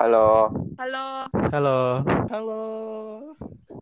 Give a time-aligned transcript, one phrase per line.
[0.00, 0.48] Halo.
[0.80, 1.28] Halo.
[1.52, 2.00] Halo.
[2.32, 2.60] Halo.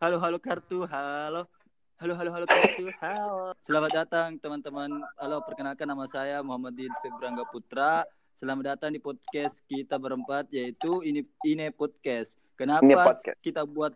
[0.02, 0.82] Halo halo kartu.
[0.90, 1.46] Halo.
[1.94, 2.90] Halo halo halo kartu.
[2.98, 3.54] Halo.
[3.62, 4.98] Selamat datang teman-teman.
[5.14, 8.02] Halo, perkenalkan nama saya Muhammad Din Febrangga Putra.
[8.34, 12.34] Selamat datang di podcast kita berempat yaitu ini ini podcast.
[12.58, 13.38] Kenapa Ini podcast.
[13.38, 13.94] kita buat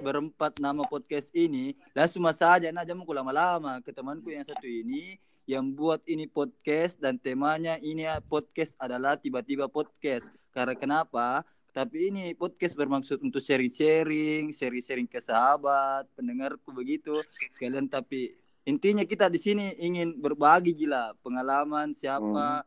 [0.00, 1.76] berempat nama podcast ini?
[1.92, 7.00] Lah cuma saja nah jamu lama-lama ke temanku yang satu ini yang buat ini podcast
[7.00, 10.28] dan temanya ini podcast adalah tiba-tiba podcast.
[10.52, 11.40] Karena kenapa?
[11.72, 17.16] Tapi ini podcast bermaksud untuk sharing-sharing, sharing-sharing ke sahabat, pendengarku begitu.
[17.48, 18.36] Sekalian tapi
[18.68, 22.60] intinya kita di sini ingin berbagi gila pengalaman siapa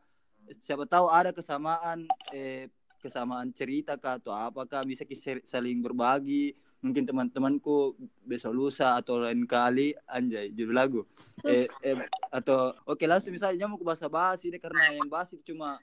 [0.58, 2.66] siapa tahu ada kesamaan eh
[2.98, 5.06] kesamaan cerita kah atau apakah bisa
[5.46, 7.94] saling berbagi mungkin teman-temanku
[8.26, 11.00] besok lusa atau lain kali anjay judul lagu
[11.46, 11.94] eh, eh
[12.34, 15.78] atau oke langsung misalnya mau ke bahasa basi ini karena yang basi itu cuma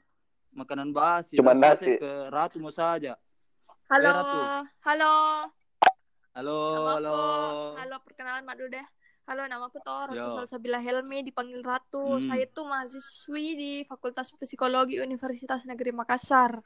[0.52, 1.96] makanan basi Cuma nasi.
[1.96, 3.16] ke ratu mau saja
[3.90, 4.06] Halo.
[4.06, 4.40] Eh, Ratu.
[4.86, 5.14] Halo.
[6.38, 6.58] halo
[6.94, 7.18] halo
[7.74, 8.86] Halo, perkenalan Mak dulu deh.
[9.26, 10.38] Halo, namaku Tor, Ratu Yo.
[10.38, 12.22] Salsabila Helmi, dipanggil Ratu.
[12.22, 12.26] Hmm.
[12.30, 16.62] Saya tuh mahasiswi di Fakultas Psikologi Universitas Negeri Makassar.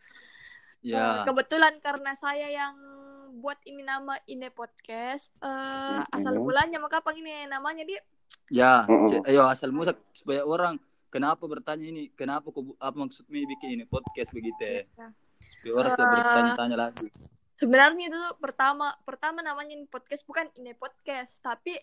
[0.84, 2.76] Eh, ya kebetulan karena saya yang
[3.34, 6.44] buat ini nama Ine Podcast, eh asal Mhm.
[6.44, 8.02] bulannya maka apa ini namanya dia?
[8.50, 10.76] ya c- ayo asal musak supaya orang
[11.08, 12.10] kenapa bertanya ini?
[12.12, 14.62] Kenapa kok bu- apa maksudnya bikin ini podcast begitu?
[14.64, 15.10] Ya
[15.44, 17.08] supaya orang tuh Eh, bertanya-tanya lagi.
[17.54, 21.78] Sebenarnya itu tuh pertama pertama namanya ini podcast bukan ini podcast, tapi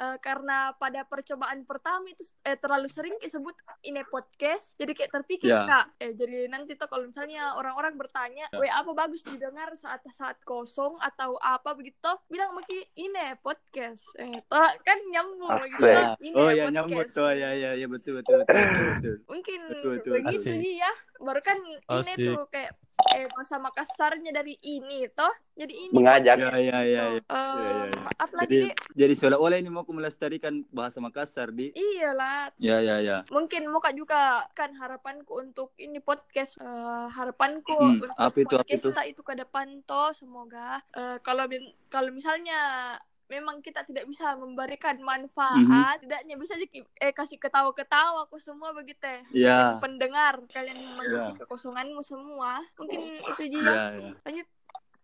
[0.00, 5.48] eh, karena pada percobaan pertama itu eh, terlalu sering disebut ini podcast, jadi kayak terpikir
[5.50, 5.66] Ya.
[5.66, 8.56] kak, eh jadi nanti tuh kalau misalnya orang-orang bertanya, Ya.
[8.56, 14.40] weh apa bagus didengar saat saat kosong atau apa begitu, bilang maki ini podcast, eh
[14.42, 15.62] toh, kan nyambung Asik.
[15.68, 16.08] begitu, Ya.
[16.18, 16.72] ini Oh ya podcast.
[16.72, 18.86] nyambut tuh ya ya ya betul betul betul betul.
[18.90, 19.14] betul.
[19.28, 20.12] Mungkin Betul, betul.
[20.16, 20.64] begitu Asik.
[20.74, 22.26] ya, baru kan ini Asik.
[22.26, 22.72] tuh kayak
[23.10, 26.36] eh bahasa Makassarnya dari ini toh, jadi ini Mengajak.
[26.36, 26.80] Ya ya ya.
[26.82, 27.04] ya.
[27.16, 28.02] Eh, ya, ya.
[28.16, 31.72] Apa lagi Jadi jadi seolah-olah ini mau aku melestarikan bahasa Makassar di.
[31.72, 33.16] Iyalah, Ya ya ya.
[33.28, 38.60] mungkin muka juga kan harapanku untuk ini podcast Eh, harapanku Hmm, untuk apa itu, apa
[38.60, 38.90] podcast itu?
[38.90, 41.46] kita itu ke depan toh semoga eh, kalau
[41.88, 42.94] kalau misalnya
[43.30, 45.62] memang kita tidak bisa memberikan manfaat
[45.96, 46.02] Mhm.
[46.02, 49.78] tidaknya bisa aja ki- eh kasih ketawa-ketawa aku semua begitu Ya.
[49.78, 51.38] pendengar kalian mengisi Ya.
[51.38, 54.12] kekosonganmu semua mungkin itu Ya dia ya.
[54.20, 54.48] lanjut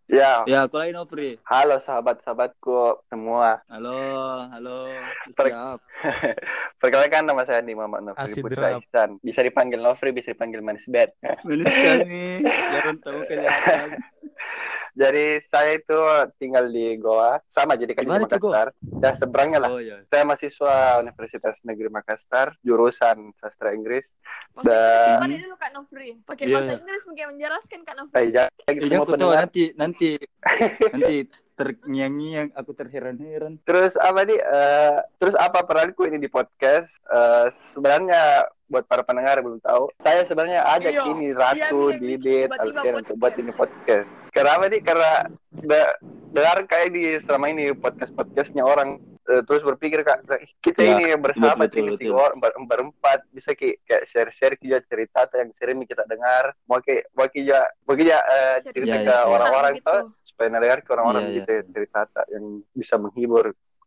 [0.06, 1.34] Ya, Ya, aku lain Ofri.
[1.42, 3.58] halo sahabat-sahabatku semua.
[3.66, 3.98] Halo,
[4.46, 4.94] halo.
[5.34, 5.82] Per- Siap.
[6.78, 8.78] Perkenalkan nama saya Andi Muhammad Nofri Putra.
[8.78, 9.18] Ihsan.
[9.18, 11.10] Bisa dipanggil Nofri, bisa dipanggil Manis Bed.
[11.42, 12.38] Manis sekali.
[12.38, 13.98] Jangan tahu kelihatan.
[14.96, 15.98] Jadi saya itu
[16.36, 18.16] tinggal di Goa, sama jadi kan di?
[18.16, 18.72] Makassar.
[18.96, 19.68] Ya seberangnya lah.
[19.68, 20.00] Oh ya.
[20.08, 24.08] Saya mahasiswa Universitas Negeri Makassar, jurusan sastra Inggris.
[24.56, 26.54] bahasa Dan- dulu Kak Nofri pakai Iya.
[26.56, 29.36] bahasa Inggris mungkin menjelaskan Kak Nofri Saya jangan Eh, semua jangan kau tahu pendengar.
[29.38, 30.10] nanti nanti
[30.96, 31.16] nanti
[31.56, 33.52] terngiang-ngiang aku terheran-heran.
[33.62, 34.38] Terus apa nih?
[34.38, 36.88] eh, terus apa peranku ini di podcast?
[37.06, 38.20] Eh, sebenarnya
[38.66, 42.48] buat para pendengar yang belum tahu, saya sebenarnya ajak Iya, ini iya, Ratu, iya, Didit,
[42.50, 44.08] Alfian untuk buat ini podcast.
[44.36, 44.84] Kenapa nih?
[44.84, 45.12] Karena
[45.50, 45.96] de-
[46.30, 50.20] dengar kayak di selama ini podcast podcastnya orang eh, terus berpikir kak
[50.60, 54.84] kita Ya, ini bersahabat betul, betul, orang ber- berempat bisa ki kayak share share kita
[54.84, 58.74] cerita yang sering kita dengar mau ki mau ki ya mau ki ya eh, Share
[58.76, 59.24] cerita Ya, ke ya, ya.
[59.24, 59.88] orang-orang Gitu.
[59.88, 61.36] tuh supaya dengar ke orang-orang Iya, iya.
[61.38, 63.44] gitu ya, cerita yang bisa menghibur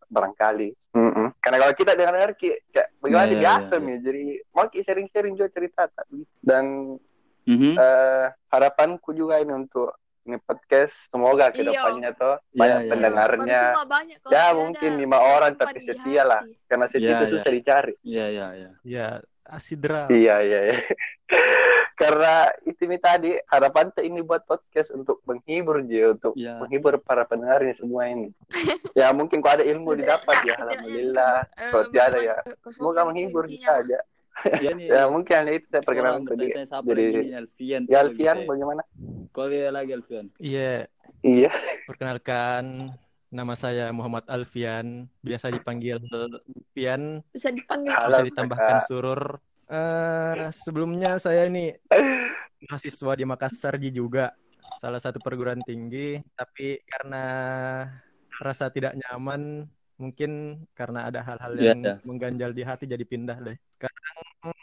[0.10, 0.70] barangkali.
[0.90, 1.28] Mm-mm.
[1.38, 3.86] Karena kalau kita dengar-dengar ki kayak bagaimana Iya, iya, biasa iya, iya.
[3.86, 6.06] nih, jadi mau sharing-sharing juga cerita tak?
[6.42, 6.66] dan
[7.46, 7.74] Mhm.
[7.78, 9.94] eh, harapanku juga ini untuk
[10.29, 11.73] ini podcast semoga ke Iya.
[11.73, 12.90] depannya tuh Iya, banyak iya.
[12.90, 16.41] pendengarnya banyak kalau Ya, tidak mungkin ada lima orang, tapi setia lah.
[16.63, 17.31] karena setia Iya, itu iya.
[17.34, 17.94] susah dicari.
[18.01, 18.72] Iya, iya, iya.
[18.85, 19.07] Ya,
[19.44, 20.06] Asidra.
[20.07, 20.78] Iya iya iya.
[22.00, 26.56] karena itu nih tadi harapan tuh ini buat podcast untuk menghibur dia untuk Iya.
[26.57, 28.29] menghibur para pendengarnya semua ini.
[28.94, 31.35] ya mungkin kalau ada ilmu didapat ya alhamdulillah.
[31.57, 32.38] eh, Kalau tiada ya
[32.69, 33.81] semoga menghibur intinya.
[33.81, 34.00] saja.
[34.57, 34.88] Ya nih.
[34.94, 36.45] Ya mungkin hanya itu saya perkenalan orang tadi.
[36.56, 37.81] Jadi ini Alfian.
[37.85, 38.47] ya Alfian Gitu.
[38.47, 38.81] bagaimana?
[39.29, 40.28] Kau lihat lagi Alfian.
[40.41, 40.89] Iya,
[41.21, 41.51] Iya.
[41.86, 42.89] perkenalkan
[43.30, 48.88] nama saya Muhammad Alfian, biasa dipanggil Alfian, bisa dipanggil Halo, bisa ditambahkan Kakak.
[48.89, 49.21] surur.
[49.69, 51.77] Eh, sebelumnya saya ini
[52.65, 54.33] mahasiswa di Makassar Ji juga,
[54.81, 57.24] salah satu perguruan tinggi, tapi karena
[58.42, 59.69] rasa tidak nyaman,
[60.00, 61.95] mungkin karena ada hal-hal Iya, yang iya.
[62.01, 63.57] mengganjal di hati jadi pindah deh.
[63.77, 64.57] Sekarang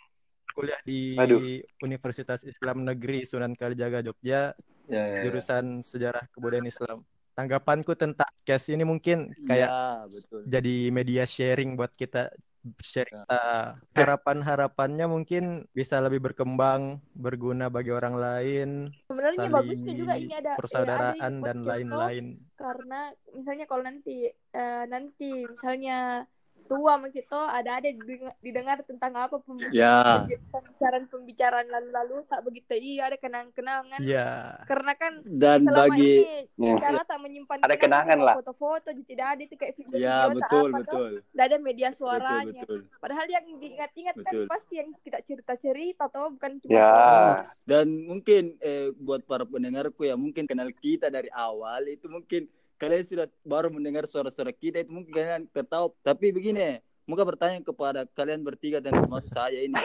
[0.56, 1.40] kuliah di Aduh.
[1.84, 4.56] Universitas Islam Negeri Sunan Kalijaga Jogja,
[4.86, 5.22] Ya, ya, ya.
[5.28, 7.04] jurusan Sejarah Kebudayaan Islam.
[7.36, 10.40] Tanggapanku tentang case ini mungkin kayak Ya, betul.
[10.48, 12.32] jadi media sharing buat kita
[12.80, 18.68] cerita harapan-harapannya mungkin bisa lebih berkembang, berguna bagi orang lain,
[19.06, 22.24] Sebenarnya bagusnya juga ini ada eh, persaudaraan ada ini dan lain-lain.
[22.56, 23.00] karena
[23.30, 26.26] misalnya kalau nanti eh, nanti misalnya
[26.66, 30.26] tua sama kita ada ada didengar, didengar tentang apa pem- Ya.
[30.50, 34.28] pembicaraan pembicaraan lalu-lalu tak begitu iya ada kenang-kenangan Iya.
[34.64, 36.12] karena kan Dan selama bagi
[36.52, 36.74] ini Ya.
[36.80, 38.34] cara tak menyimpan Ada kenangan cuma lah.
[38.36, 41.10] foto-foto jadi tidak ada itu kayak video Ya, tak betul, apa betul.
[41.24, 42.80] tidak ada media Betul, suaranya betul.
[42.98, 44.46] padahal yang diingat-ingat kan Betul.
[44.46, 46.90] pasti yang kita cerita-cerita atau bukan cuma Ya.
[46.90, 47.32] foto.
[47.64, 53.04] Dan mungkin eh, buat para pendengarku ya mungkin kenal kita dari awal itu mungkin kalian
[53.04, 55.96] sudah baru mendengar suara-suara kita itu mungkin kalian ketahui.
[56.00, 59.76] Tapi begini, muka bertanya kepada kalian bertiga dan termasuk saya ini.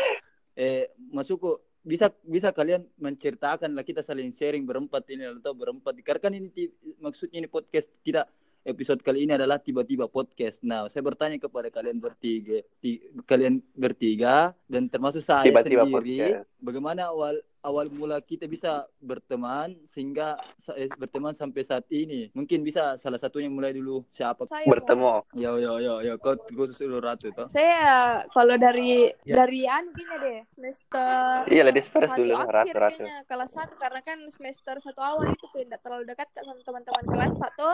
[0.52, 6.22] Eh, masukku bisa bisa kalian menceritakan lah kita saling sharing berempat ini atau berempat karena
[6.22, 6.70] kan ini
[7.02, 8.30] maksudnya ini podcast kita
[8.62, 10.62] episode kali ini adalah tiba-tiba podcast.
[10.62, 15.98] Nah, saya bertanya kepada kalian bertiga, ti- kalian bertiga dan termasuk saya Tiba-tiba sendiri,
[16.38, 16.46] podcast.
[16.62, 20.42] bagaimana awal awal mula kita bisa berteman sehingga
[20.74, 22.34] eh, berteman sampai saat ini.
[22.34, 24.50] Mungkin bisa salah satunya mulai dulu siapa?
[24.50, 25.22] Saya Bertemu.
[25.38, 27.48] Yo yo yo yo kau khusus dulu Ratu toh.
[27.54, 29.46] Saya kalau dari Ya.
[29.46, 32.98] dari anu gini deh semester Iya, ladies first dulu, akhir ratu-ratu.
[32.98, 37.06] kayaknya kelas satu karena kan semester satu awal itu tidak terlalu dekat kan sama teman-teman
[37.08, 37.70] kelas satu.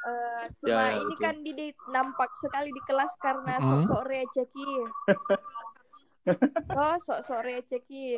[0.00, 1.20] Eh, cuma Ya, ya, ini betul.
[1.20, 3.84] kan di, di- nampak sekali di kelas karena Mm.
[3.84, 4.80] sok-sok receh ki.
[6.80, 8.16] oh, sok-sok receh ki.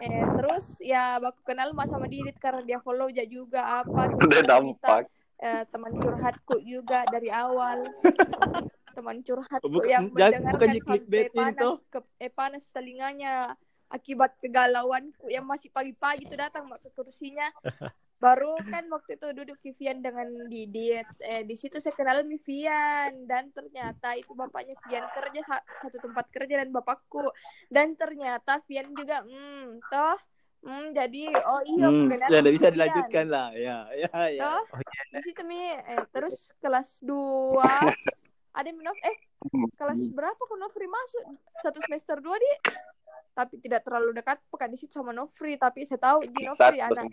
[0.00, 4.42] Eh, terus ya baku kenal mas sama Didit karena dia follow ja juga apa Udah
[4.46, 5.10] nampak.
[5.42, 7.82] Eh, teman curhatku juga dari awal.
[8.94, 13.34] Teman curhatku Bukan- yang mendengarkan bukannya sampai panas ke, eh, panas telinganya.
[13.92, 17.44] Akibat kegalauanku yang masih pagi-pagi tuh datang mak ke kursinya
[18.24, 21.08] baru kan waktu itu duduk Vivian dengan Didit.
[21.30, 23.10] Eh di situ saya kenal Vivian.
[23.30, 27.18] Dan ternyata itu bapaknya Vivian kerja sa- satu tempat kerja dan bapakku.
[27.74, 30.16] Dan ternyata Vivian juga hmm toh
[30.64, 31.18] hmm jadi
[31.50, 32.74] oh iya Hmm, kenal ya udah bisa Vivian.
[32.74, 33.46] dilanjutkan lah.
[33.56, 34.42] Ya ya ya.
[34.46, 34.62] Toh, Oh,
[35.12, 35.58] di situ mi.
[35.92, 37.74] Eh, terus kelas 2
[38.58, 39.16] ada minum eh
[39.80, 41.24] kelas berapa kok Nofri masuk
[41.64, 42.48] satu semester dua di
[43.32, 45.56] tapi tidak terlalu dekat pekan di situ sama Nofri.
[45.56, 47.08] Tapi saya tahu di Nofri anak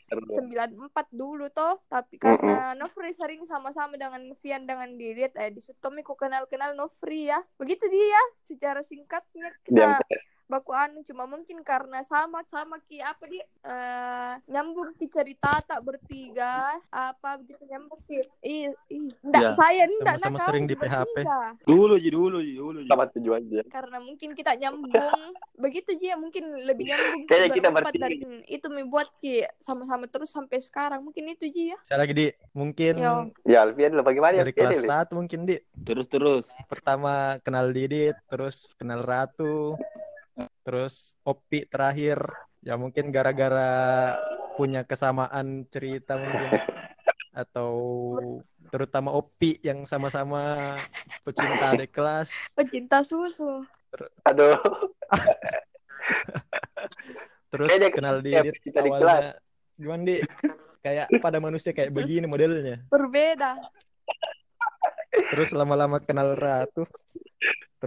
[0.76, 1.80] empat dulu toh.
[1.88, 5.80] Tapi karena Nofri sering sama-sama dengan Vian dengan Didit eh di situ
[6.16, 7.40] kenal-kenal Nofri ya.
[7.56, 13.22] Begitu dia secara singkatnya Diam kita baku anu cuma mungkin karena sama sama ki apa
[13.24, 19.52] dia eh nyambung ki cerita tak bertiga apa begitu nyambung ki ih ih ndak Ya.
[19.54, 21.06] saya ndak Sama-sama nak sering di PHP.
[21.16, 21.40] bertiga.
[21.64, 22.90] Dulu ji dulu ji dulu ji.
[22.90, 23.62] sama tujuan aja.
[23.70, 24.90] karena mungkin kita nyambung
[25.64, 28.04] begitu dia mungkin lebih nyambung Kayaknya kita berempat bertiga.
[28.04, 28.18] dari
[28.50, 32.28] itu mi buat ki sama-sama terus sampai sekarang mungkin itu ji ya Saya lagi di
[32.52, 33.30] mungkin Yo.
[33.46, 36.50] Ya, Alfian lo bagaimana dari Alfian, kelas satu mungkin di Terus terus.
[36.66, 39.78] pertama kenal Didit, terus kenal Ratu,
[40.64, 42.22] terus Opi terakhir.
[42.60, 44.16] Ya mungkin gara-gara
[44.60, 46.60] punya kesamaan cerita mungkin
[47.32, 47.72] atau
[48.68, 50.76] terutama Opi yang sama-sama
[51.24, 52.30] pecinta adik kelas.
[52.54, 53.64] pecinta susu
[54.28, 54.60] Aduh.
[57.50, 59.32] Terus Kayaknya kenal pecinta adik awalnya
[59.80, 60.16] gimana di
[60.84, 62.84] kayak pada manusia kayak begini modelnya.
[62.92, 63.56] berbeda
[65.10, 66.86] Terus lama-lama kenal Ratu.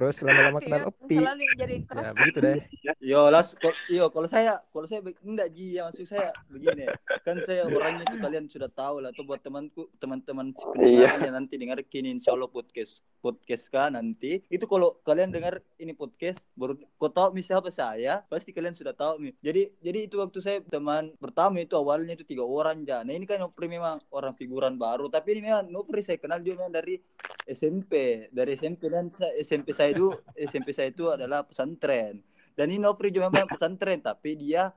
[0.02, 1.14] Terus lama-lama kenal Iya, Opi.
[1.14, 2.56] selalu yang jadi terus Ya begitu deh.
[2.99, 3.54] Yo las
[3.87, 5.79] yo kalau saya kalau saya enggak ji.
[5.79, 6.90] Ya maksud saya begini.
[7.23, 9.14] Kan saya orangnya itu kalian sudah tahu lah.
[9.14, 11.14] Tuh buat temanku teman-teman si Iya.
[11.14, 14.42] pendengarnya nanti dengar kini insya Allah podcast podcast kan nanti.
[14.50, 18.90] Itu kalau kalian dengar ini podcast baru kau tahu mi siapa saya pasti kalian sudah
[18.90, 19.30] tahu mi.
[19.38, 23.07] Jadi jadi itu waktu saya teman pertama itu awalnya itu tiga orang ja.
[23.07, 25.07] Nah ini kan Nopri memang orang figuran baru.
[25.07, 26.99] Tapi ini memang Nopri saya kenal juga memang dari
[27.47, 32.18] SMP dari SMP dan SMP saya itu SMP saya itu adalah pesantren
[32.52, 34.71] dan ini Nopri juga memang pesantren tapi dia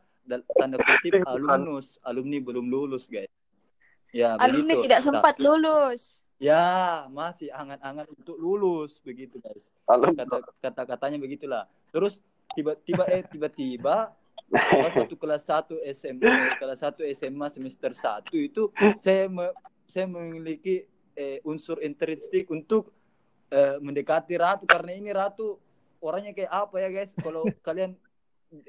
[0.57, 2.01] tanda kutip alumnus.
[2.01, 3.29] Alumni belum lulus guys.
[4.09, 6.01] Ya alumni begitu tidak Nah, sempat lulus.
[6.35, 6.65] Ya
[7.09, 9.69] masih angan-angan untuk lulus begitu guys.
[9.87, 11.63] Kata kata katanya begitulah.
[11.91, 12.19] Terus
[12.55, 14.11] tiba-tiba eh tiba-tiba
[14.51, 19.55] pas waktu kelas 1 SMA kelas 1 SMA semester 1 itu saya me-
[19.85, 22.91] saya memiliki eh, unsur intrinsik untuk
[23.49, 24.65] eh, mendekati Ratu.
[24.65, 25.57] Karena ini Ratu
[26.05, 27.11] orangnya kayak apa ya guys?
[27.17, 27.97] Kalau kalian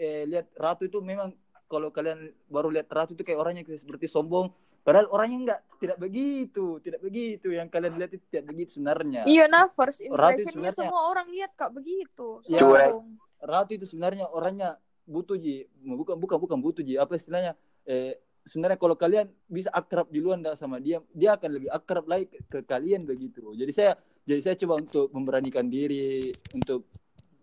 [0.00, 1.36] eh, lihat Ratu itu memang
[1.68, 4.48] kalau kalian baru lihat Ratu itu kayak orangnya kayak seperti sombong.
[4.86, 7.52] Padahal orangnya enggak tidak begitu tidak begitu.
[7.52, 9.20] Yang kalian lihat itu tidak begitu sebenarnya.
[9.28, 12.40] Iya nah first impressionnya sebenarnya- semua orang lihat kak begitu.
[12.48, 12.62] Ya.
[12.62, 13.18] Sombong.
[13.42, 15.66] Ratu itu sebenarnya orangnya butuh ji.
[15.84, 16.96] Bukan bukan bukan butuh ji.
[16.96, 17.58] Apa istilahnya?
[17.86, 22.30] Eh, sebenarnya kalau kalian bisa akrab duluan dah sama dia dia akan lebih akrab lagi
[22.30, 23.42] ke, ke kalian begitu.
[23.58, 26.86] Jadi saya jadi saya coba untuk memberanikan diri untuk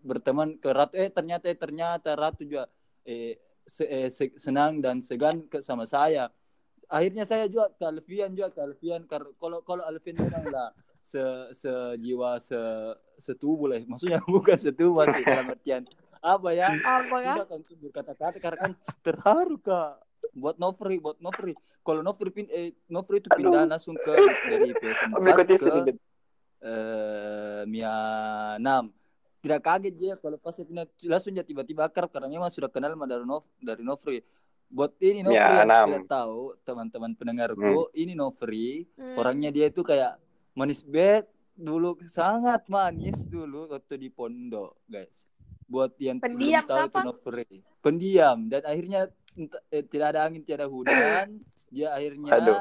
[0.04, 2.68] berteman ke Ratu eh ternyata eh, ternyata Ratu juga
[3.02, 6.28] eh, se- eh, se- senang dan segan ke sama saya.
[6.92, 10.68] Akhirnya saya juga ke Alfian juga ke Alfian kalau kalau Alfian memang lah
[11.00, 11.20] se
[11.56, 12.60] sejiwa se
[13.16, 15.82] setubuh lah maksudnya bukan setubuh sih dalam artian
[16.20, 16.72] apa ya?
[16.72, 17.34] Apa ya?
[17.48, 20.00] untuk berkata-kata karena kan terharu kak.
[20.34, 21.52] Buat Nofri buat Nofri.
[21.84, 24.12] Kalau Nofri pin eh, Nofri itu pindah langsung ke
[24.48, 25.72] dari PS4 Mengikuti ke
[26.64, 27.96] eh Mia
[28.56, 29.03] 6
[29.44, 33.04] tidak kaget dia kalau pas pindah langsung dia tiba-tiba akrab karena memang sudah kenal sama
[33.04, 34.24] dari Nof dari Nofri
[34.66, 35.84] buat ini Nofri Mia yang 6.
[35.84, 37.60] tidak tahu teman-teman pendengarku
[37.92, 39.14] ini Nofri Hmm.
[39.14, 40.16] orangnya dia itu kayak
[40.52, 45.28] manis bet dulu sangat manis dulu waktu di pondok guys
[45.64, 47.00] buat yang Pendiam belum tahu itu?
[47.04, 47.46] Nofri
[47.78, 49.00] pendiam dan akhirnya
[49.68, 51.36] eh, tidak ada angin tiada hujan
[51.74, 52.58] dia akhirnya Aduh.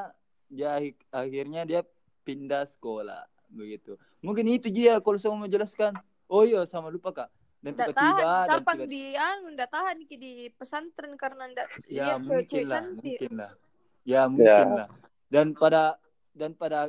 [0.48, 1.82] dia akhir- akhirnya dia
[2.22, 5.96] pindah sekolah begitu mungkin itu dia kalau saya mau menjelaskan
[6.34, 7.30] oh iya sama lupa kak
[7.64, 11.44] dan Nggak tiba-tiba tahan, dan gampang tiba di anu, nggak tahan Ki, di pesantren karena
[11.48, 12.98] nggak ya iya, mungkin cewek lah cantik.
[13.00, 13.52] mungkin lah
[14.04, 14.78] ya mungkin Ya.
[14.84, 14.88] lah
[15.32, 15.84] dan pada
[16.36, 16.80] dan pada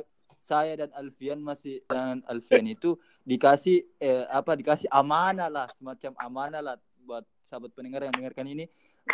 [0.45, 6.61] saya dan Alfian masih dan Alfian itu dikasih eh, apa dikasih amanah lah semacam amanah
[6.61, 8.65] lah buat sahabat pendengar yang dengarkan ini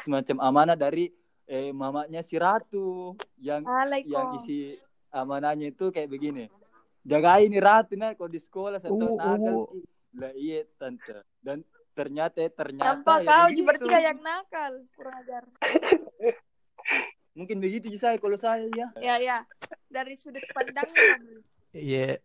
[0.03, 1.11] semacam amanah dari
[1.47, 3.63] eh, mamanya si Ratu yang
[4.03, 4.75] yang isi
[5.11, 6.47] amanahnya itu kayak begini
[7.05, 9.67] jaga ini Ratu nah kalau di sekolah saya tahu Oh, nakal oh.
[10.17, 11.63] Lah iya tante dan
[11.95, 13.65] ternyata ternyata Nampak ya kau begitu.
[13.67, 15.43] berarti kayak nakal, kurang ajar.
[17.37, 19.37] mungkin begitu sih saya kalau saya ya Ya ya,
[19.87, 21.39] dari sudut pandangnya.
[21.71, 22.19] Iya.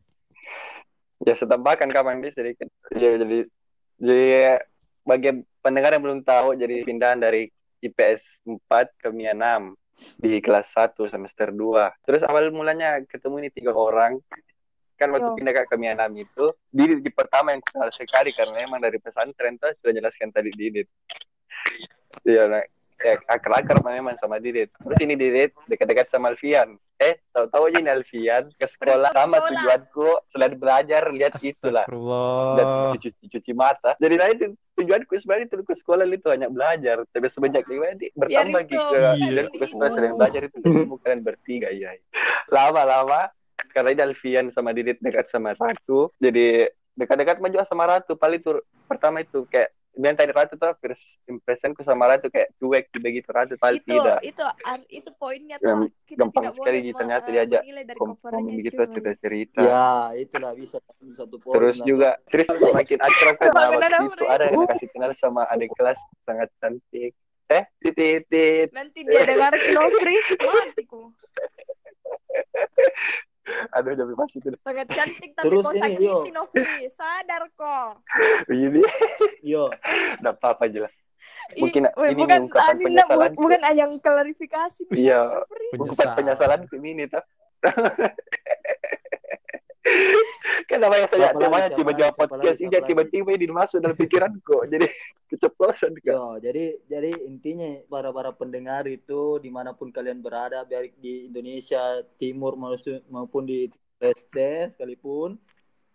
[1.23, 2.67] Ya setambahkan kapan bisa sedikit.
[2.95, 3.47] Ya, jadi
[4.03, 4.31] jadi
[5.07, 5.31] bagi
[5.63, 7.49] pendengar yang belum tahu jadi pindahan dari
[7.83, 8.67] IPS 4
[8.99, 12.05] ke MIA 6 di kelas 1 semester 2.
[12.05, 14.19] Terus awal mulanya ketemu ini tiga orang.
[14.97, 15.37] Kan waktu Yo.
[15.37, 19.61] pindah ke MIA 6 itu di, di pertama yang kenal sekali karena emang dari pesantren
[19.61, 20.89] tuh sudah jelaskan tadi Didit.
[22.25, 22.65] Iya, nah,
[22.97, 24.73] ya, akar-akar memang sama Didit.
[24.73, 26.81] Terus ini Didit dekat-dekat sama Alfian.
[26.97, 31.85] Eh, tahu-tahu aja ini Alfian ke sekolah sama tujuanku selain belajar lihat itulah
[32.57, 33.93] dan cuci, cuci mata.
[34.01, 37.05] Jadi nah itu tujuanku sebenarnya itu ke sekolah itu hanya belajar.
[37.13, 38.97] Tapi semenjak ini nanti bertambah gitu.
[38.97, 39.29] Iya.
[39.45, 40.57] Dan ke sekolah selain belajar itu
[41.05, 41.93] kalian bertiga ya.
[42.49, 43.29] Lama-lama
[43.77, 46.09] karena ini Alfian sama Didit dekat sama Ratu.
[46.17, 46.65] Jadi
[46.97, 48.17] dekat-dekat maju sama Ratu.
[48.17, 48.57] Paling itu
[48.89, 53.57] pertama itu kayak bilang tadi Ratu tuh first impressionku sama Ratu kayak cuek begitu Ratu
[53.57, 54.21] paling itu tidak.
[54.25, 54.45] itu
[54.93, 57.63] itu poinnya Yang tuh kita gampang tidak sekali boleh ternyata diajak
[57.97, 59.61] coverannya begitu cerita-cerita.
[59.65, 60.77] ya itulah bisa
[61.17, 65.17] satu poin Terus juga Chris semakin akrab kan nah, waktu itu ada yang kasih kenal
[65.17, 65.97] sama adik kelas
[66.29, 67.17] sangat cantik.
[67.47, 68.75] Eh, titit.
[68.75, 71.15] Nanti dia dengar Nofri, matiku.
[73.73, 74.49] Aduh, jadi masih itu.
[74.59, 76.27] Sangat cantik tapi Terus ini, yo.
[76.35, 76.91] Nofri.
[76.91, 78.03] Sadar kok.
[78.51, 78.83] Ini
[79.43, 79.71] yo
[80.19, 80.93] enggak apa-apa aja lah.
[81.55, 84.83] I- Mungkin weh, ini bukan ungkapan nak, bu- bukan yang klarifikasi.
[84.91, 85.47] Iya.
[85.47, 85.67] Nofri.
[85.79, 86.61] Bukan Penyesalan.
[86.67, 87.23] penyesalan ini tuh.
[90.67, 92.89] kan namanya saya namanya tiba-tiba podcast ini lagi?
[92.91, 94.87] tiba-tiba ini masuk dalam pikiranku jadi
[95.31, 100.63] keceplosan kan Yo, jadi jadi intinya para para pendengar itu di mana pun kalian berada,
[100.63, 102.55] baik di Indonesia Timur
[103.11, 103.67] maupun di
[103.99, 105.35] Leste sekalipun,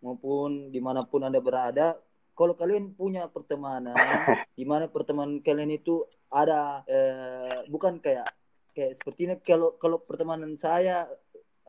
[0.03, 1.95] maupun di mana pun anda berada,
[2.35, 3.95] kalau kalian punya pertemanan,
[4.59, 8.27] di mana pertemanan kalian itu ada eh, bukan kayak
[8.71, 11.07] kayak sepertinya kalau kalau pertemanan saya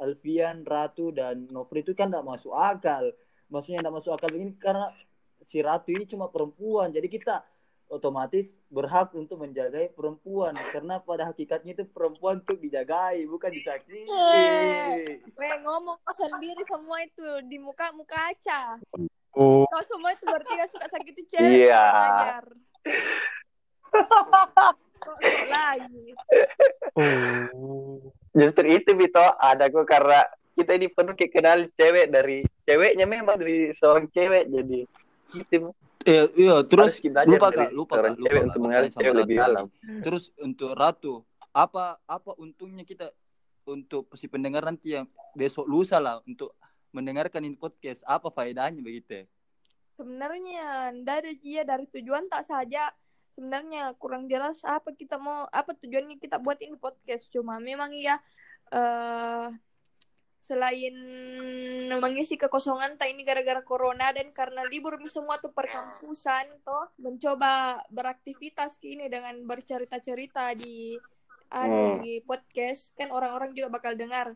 [0.00, 3.12] Alfian, Ratu dan Nofri itu kan tidak masuk akal.
[3.52, 4.88] Maksudnya tidak masuk akal begini karena
[5.42, 7.44] si Ratu ini cuma perempuan, jadi kita
[7.92, 14.08] otomatis berhak untuk menjagai perempuan karena pada hakikatnya itu perempuan untuk dijagai bukan disakiti.
[15.36, 18.80] Weh, ngomong kau sendiri semua itu di muka muka kaca.
[19.32, 21.68] Oh, Kau semua itu berarti gak suka sakit itu cewek.
[21.68, 22.40] Iya.
[25.48, 26.04] lagi.
[26.96, 27.98] oh.
[28.32, 33.40] justru itu Vito ada kok karena kita ini penuh kayak kenal cewek dari ceweknya memang
[33.40, 34.80] dari seorang cewek jadi
[35.32, 38.42] gitu Eh, iya, terus kita lupa dari kak, lupa kak, lupa kak.
[38.42, 39.66] untuk sama cewek lebih dalam.
[40.02, 41.22] Terus untuk Ratu,
[41.54, 43.14] apa apa untungnya kita
[43.62, 45.06] untuk si pendengar nanti yang
[45.38, 46.58] besok lusa lah untuk
[46.90, 49.22] mendengarkan ini podcast, apa faedahnya begitu?
[49.22, 49.24] ya?
[49.94, 52.90] Sebenarnya ndak ada dia dari tujuan tak saja.
[53.34, 57.28] Sebenarnya kurang jelas apa kita mau apa tujuannya kita buat ini podcast.
[57.32, 58.20] Cuma memang iya
[58.72, 59.48] eh
[60.42, 60.96] selain
[62.02, 68.74] mengisi kekosongan tak ini gara-gara corona dan karena libur semua tuh perkampusan toh mencoba beraktivitas
[68.82, 70.98] ini dengan bercerita-cerita di
[71.52, 72.00] Hmm.
[72.00, 74.32] di podcast kan orang-orang juga bakal dengar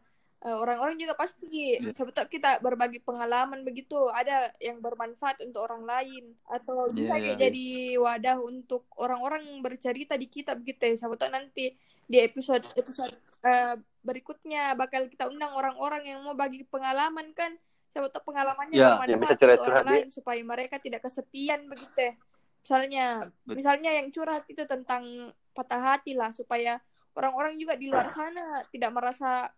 [0.52, 1.74] orang-orang juga pasti.
[1.74, 1.90] Iya.
[1.90, 3.96] siapa tahu kita berbagi pengalaman begitu.
[4.08, 6.38] Ada yang bermanfaat untuk orang lain.
[6.46, 7.42] Atau bisa Iya, kayak iya.
[7.50, 7.66] jadi
[7.98, 10.94] wadah untuk orang-orang bercerita di kita begitu ya.
[11.02, 11.74] Siapa tahu nanti
[12.06, 13.10] di episode episode
[13.42, 17.58] eh, berikutnya bakal kita undang orang-orang yang mau bagi pengalaman kan.
[17.90, 21.98] Siapa tahu pengalamannya Ya, bermanfaat yang bisa untuk orang lain supaya mereka tidak kesepian begitu
[21.98, 22.14] ya.
[22.62, 23.06] Misalnya
[23.42, 25.02] Bet- misalnya yang curhat itu tentang
[25.50, 26.30] patah hati lah.
[26.30, 26.78] Supaya
[27.16, 29.48] orang-orang juga di luar sana tidak merasa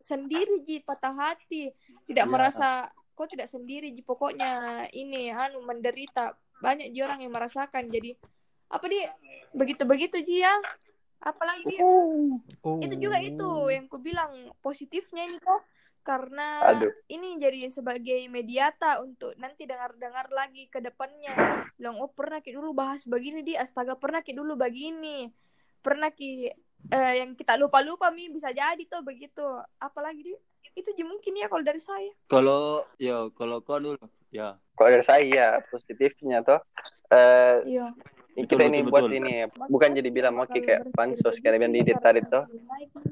[0.00, 1.70] sendiri ji patah hati.
[2.08, 2.30] Tidak Ya.
[2.30, 2.68] merasa
[3.14, 4.00] kok tidak sendiri ji.
[4.00, 6.34] Pokoknya ini anu menderita.
[6.60, 7.88] Banyak ji orang yang merasakan.
[7.88, 8.16] Jadi
[8.70, 9.00] apa di
[9.56, 10.52] begitu begitu ji ya.
[11.20, 11.76] Apalagi Di?
[11.84, 12.80] Oh.
[12.80, 15.60] itu juga itu yang ku bilang positifnya ini kok.
[16.00, 16.88] Karena Aduh.
[17.12, 21.68] ini jadi sebagai mediata untuk nanti dengar-dengar lagi ke depannya.
[21.76, 23.52] Bilang oh pernah ki dulu bahas begini di.
[23.52, 25.28] Astaga pernah ki dulu begini
[25.80, 26.52] pernah ki
[26.88, 28.32] eh, yang kita lupa-lupa mi.
[28.32, 29.44] Bisa jadi tuh begitu.
[29.76, 30.34] Apalagi di
[30.78, 32.12] itu mungkin ya kalau dari saya.
[32.30, 34.00] Kalau ya kalau kau dulu
[34.32, 34.56] ya.
[34.78, 36.60] Kalau dari saya positifnya tuh
[37.10, 37.90] eh iya.
[38.38, 39.18] kita Betul, ini betul, buat betul.
[39.18, 39.34] ini
[39.66, 42.46] bukan jadi bilang mau kayak pansos kayak yang di tadi tuh.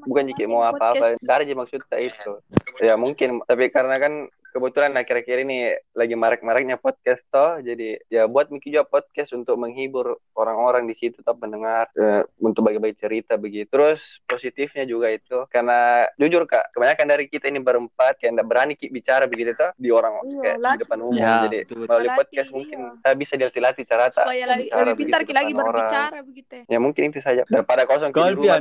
[0.07, 2.33] Bukan jadi mau apa-apa dari aja maksudnya itu.
[2.79, 4.13] Ya mungkin tapi karena kan
[4.49, 5.57] kebetulan akhir-akhir ini
[5.91, 11.15] lagi marak-maraknya podcast toh jadi ya buat Miki juga podcast untuk menghibur orang-orang di situ
[11.15, 17.07] tetap mendengar eh, untuk bagi-bagi cerita begitu terus positifnya juga itu karena jujur kak kebanyakan
[17.07, 20.57] dari kita ini berempat kayak nggak berani Ki bicara begitu tuh di orang Iya, kayak
[20.57, 20.79] di latih.
[20.81, 22.55] depan umum Ya, jadi betul, melalui podcast iya.
[22.55, 25.73] mungkin eh, bisa dilatih-latih cara tak supaya lagi bicara lebih pintar begitu lagi depan orang.
[25.75, 28.59] berbicara begitu ya ya mungkin itu saja daripada kosong di rumah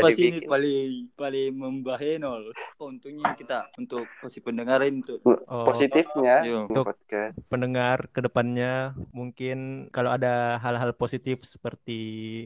[0.00, 0.48] pas ini dibikin.
[0.48, 2.42] paling paling membahenol.
[2.78, 5.18] Untungnya kita untuk posisi pendengarin untuk
[5.48, 6.56] Oh, positifnya Iya.
[6.64, 12.00] Untuk- podcast pendengar ke depannya mungkin kalau ada hal-hal positif seperti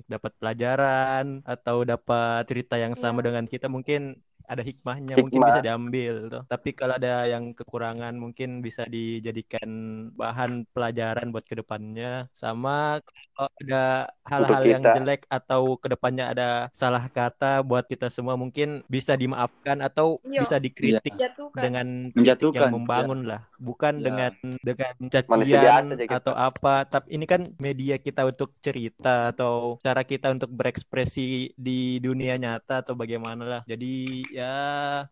[0.06, 3.26] dapat pelajaran atau dapat cerita yang sama Iya.
[3.30, 5.22] dengan kita mungkin ada hikmahnya Hikmah.
[5.22, 6.42] mungkin bisa diambil tuh.
[6.46, 9.68] Tapi kalau ada yang kekurangan mungkin bisa dijadikan
[10.14, 12.26] bahan pelajaran buat ke depannya.
[12.32, 13.00] Sama
[13.32, 13.84] kalau ada
[14.24, 19.80] hal-hal yang jelek atau ke depannya ada salah kata buat kita semua mungkin bisa dimaafkan
[19.80, 20.40] atau Iya.
[20.44, 24.04] bisa dikritik jatuhkan dengan kritik Menjatuhkan, yang membangun lah bukan Ya.
[24.04, 26.16] dengan dengan cacian kita.
[26.20, 31.98] atau apa tapi ini kan media kita untuk cerita atau cara kita untuk berekspresi di
[31.98, 33.94] dunia nyata atau bagaimana lah jadi
[34.32, 34.56] ya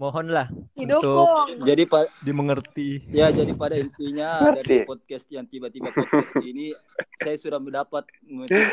[0.01, 3.05] mohonlah didukung jadi pak dimengerti.
[3.13, 6.73] Ya jadi pada intinya dari podcast yang tiba-tiba podcast ini
[7.21, 8.09] saya sudah mendapat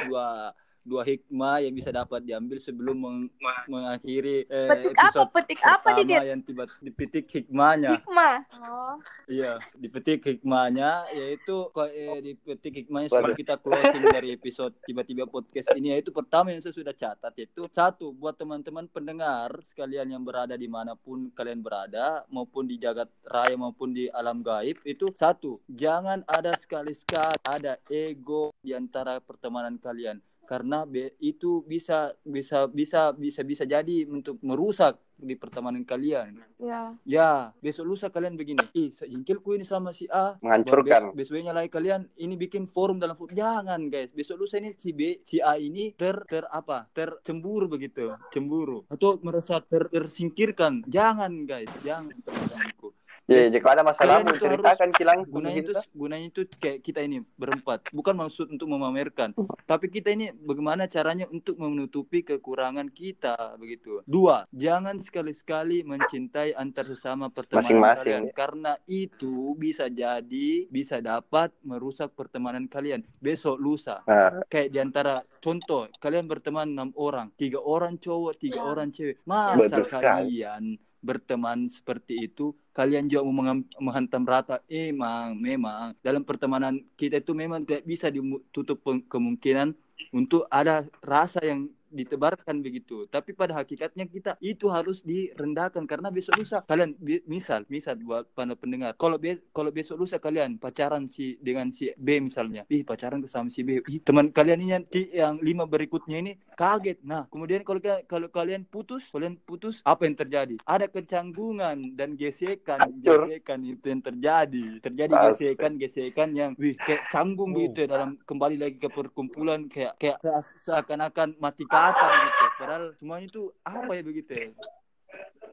[0.07, 0.55] dua
[0.87, 3.31] dua hikmah yang bisa dapat diambil sebelum meng-
[3.67, 5.03] mengakhiri eh, petik apa?
[5.03, 7.99] episode petik apa di yang tiba dipetik hikmahnya.
[7.99, 8.35] Hikmah?
[8.63, 8.95] Oh.
[9.27, 15.75] Iya, dipetik hikmahnya yaitu kok eh, dipetik hikmahnya sebelum kita closing dari episode tiba-tiba podcast
[15.75, 20.55] ini yaitu pertama yang saya sudah catat itu satu buat teman-teman pendengar sekalian yang berada
[20.55, 25.59] di mana pun kalian berada maupun di jagat raya maupun di alam gaib itu satu
[25.67, 33.11] jangan ada sekali-sekali ada ego di antara pertemanan kalian karena be- itu bisa bisa bisa
[33.11, 36.37] bisa bisa jadi untuk merusak di pertemanan kalian.
[36.61, 38.61] ya Ya, besok lusa kalian begini.
[38.77, 40.37] Ih, sejengkelku ini sama si A.
[40.39, 43.33] menghancurkan Bes besoknya lagi kalian ini bikin forum dalam forum.
[43.33, 44.13] Jangan, guys.
[44.13, 46.85] Besok lusa ini si B, si A ini ter ter apa?
[46.93, 50.85] Tercemburu begitu, cemburu atau merasa ter, tersingkirkan.
[50.85, 51.69] Jangan, guys.
[51.81, 52.86] Jangan teman-temanku.
[53.27, 57.91] Ya jika ada masalah itu ceritakan kilang Gunanya itu gunanya itu kayak kita ini berempat.
[57.91, 63.99] Bukan maksud untuk memamerkan, tapi kita ini bagaimana caranya untuk menutupi kekurangan kita begitu.
[64.03, 68.01] Dua, jangan sekali-sekali mencintai antar sesama pertemanan Masing-masing.
[68.01, 73.03] kalian karena itu bisa jadi bisa dapat merusak pertemanan kalian.
[73.17, 78.55] Besok lusa Nah, kayak di antara contoh kalian berteman enam orang, tiga orang cowok, tiga
[78.57, 78.65] Ya.
[78.65, 79.19] orang cewek.
[79.23, 80.05] Masa Betul sekali.
[80.07, 80.63] kalian
[81.07, 83.47] berteman seperti itu kalian juga mau
[83.79, 84.59] menghantam rata.
[84.67, 85.95] Emang memang.
[86.03, 89.71] Dalam pertemanan kita itu memang tidak bisa ditutup kemungkinan
[90.11, 93.07] untuk ada rasa yang ditebarkan begitu.
[93.07, 95.83] Tapi pada hakikatnya kita itu harus direndahkan.
[95.87, 96.95] Karena besok lusa kalian
[97.25, 98.93] misal misal buat para pendengar.
[98.99, 102.63] Kalau be- kalau besok lusa kalian pacaran si dengan si B misalnya.
[102.67, 103.81] Ih pacaran ke sama si B.
[103.87, 107.01] Ih teman kalian ini nanti yang lima berikutnya ini kaget.
[107.03, 110.55] Nah kemudian kalau ka- kalau kalian putus kalian putus apa yang terjadi?
[110.65, 112.79] Ada kecanggungan dan gesekan.
[112.99, 114.65] Gesekan itu yang terjadi.
[114.81, 119.69] Terjadi gesekan gesekan yang wih kayak canggung begitu ya dalam kembali lagi ke perkumpulan.
[119.69, 120.17] Kayak kayak
[120.61, 124.49] seakan-akan mati kata gitu padahal semuanya itu apa ya begitu ya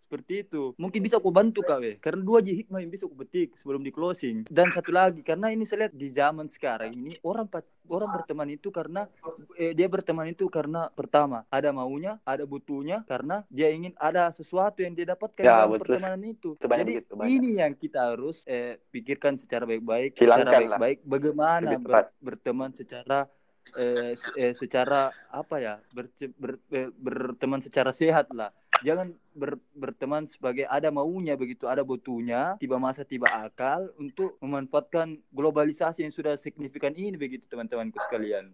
[0.05, 0.77] seperti itu.
[0.77, 1.93] Mungkin bisa aku bantu kak we.
[1.99, 4.45] Karena dua aja hikmah yang bisa aku petik sebelum di closing.
[4.47, 7.49] Dan satu lagi karena ini saya lihat di zaman sekarang ini orang
[7.89, 9.09] orang berteman itu karena
[9.57, 14.85] eh, dia berteman itu karena pertama ada maunya, ada butuhnya karena dia ingin ada sesuatu
[14.85, 15.97] yang dia dapatkan Ya, dalam betul.
[15.97, 16.49] pertemanan itu.
[16.61, 17.31] Banyak Jadi begitu, banyak.
[17.33, 23.27] ini yang kita harus eh, pikirkan secara baik-baik, secara baik-baik bagaimana ber- berteman secara
[23.73, 28.53] eh, eh, secara apa ya berce- ber- eh, berteman secara sehat lah.
[28.85, 35.17] Jangan ber- berteman sebagai ada maunya begitu ada butuhnya tiba masa tiba akal untuk memanfaatkan
[35.33, 38.53] globalisasi yang sudah signifikan ini begitu teman-temanku sekalian.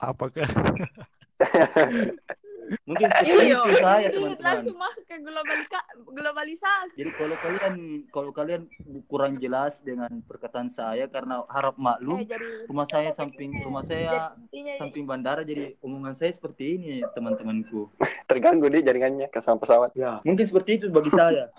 [0.00, 0.48] Apakah
[2.84, 6.94] mungkin Iya, itu saya ini teman-teman langsung masuk ke globalika- globalisasi.
[6.94, 7.74] jadi kalau kalian
[8.08, 8.62] kalau kalian
[9.06, 14.36] kurang jelas dengan perkataan saya karena harap Eh, maklum jadi rumah saya samping rumah saya
[14.38, 17.88] intinya samping bandara jadi omongan saya seperti ini teman-temanku
[18.22, 19.92] Terganggu di jaringannya ke sama pesawat.
[19.92, 21.52] Ya, mungkin seperti itu bagi saya.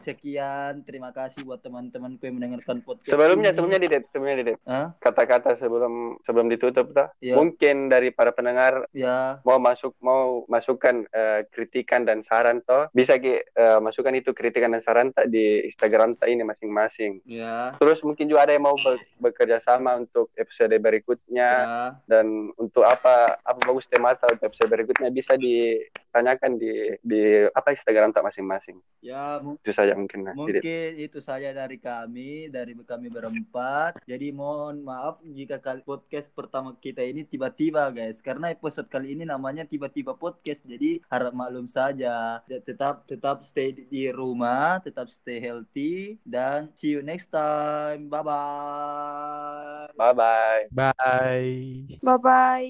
[0.00, 3.12] Sekian, terima kasih buat teman-temanku yang mendengarkan podcast.
[3.12, 3.54] Sebelumnya, ini.
[3.54, 4.58] sebelumnya Didet, sebelumnya Didet.
[4.96, 7.12] Kata-kata sebelum sebelum ditutup tuh.
[7.20, 7.36] Ya.
[7.36, 13.18] Mungkin dari para pendengar Ya, mau masuk mau masukkan eh, kritikan dan saran toh bisa
[13.20, 17.22] ki eh, masukkan itu kritikan dan saran tak di Instagram tak ini masing-masing.
[17.28, 22.50] ya, Terus mungkin juga ada yang mau ber- bekerja sama untuk episode berikutnya ya, dan
[22.58, 28.26] untuk apa apa bagus tema atau episode berikutnya bisa ditanyakan di di apa Instagram tak
[28.26, 28.78] masing-masing.
[29.04, 29.38] ya.
[29.62, 30.26] Itu saja mungkin.
[30.26, 30.34] Nah.
[30.34, 34.02] Mungkin itu saja dari kami, dari kami berempat.
[34.06, 39.66] Jadi mohon maaf jika podcast pertama kita ini tiba-tiba guys, karena episode kali ini namanya
[39.66, 40.58] tiba-tiba podcast.
[40.66, 42.42] Jadi harap maklum saja.
[42.50, 48.10] Tetap tetap stay di- di rumah, tetap stay healthy dan see you next time.
[48.10, 49.86] Bye bye.
[49.94, 50.62] Bye bye.
[50.74, 51.54] bye?
[52.02, 52.68] Bye bye.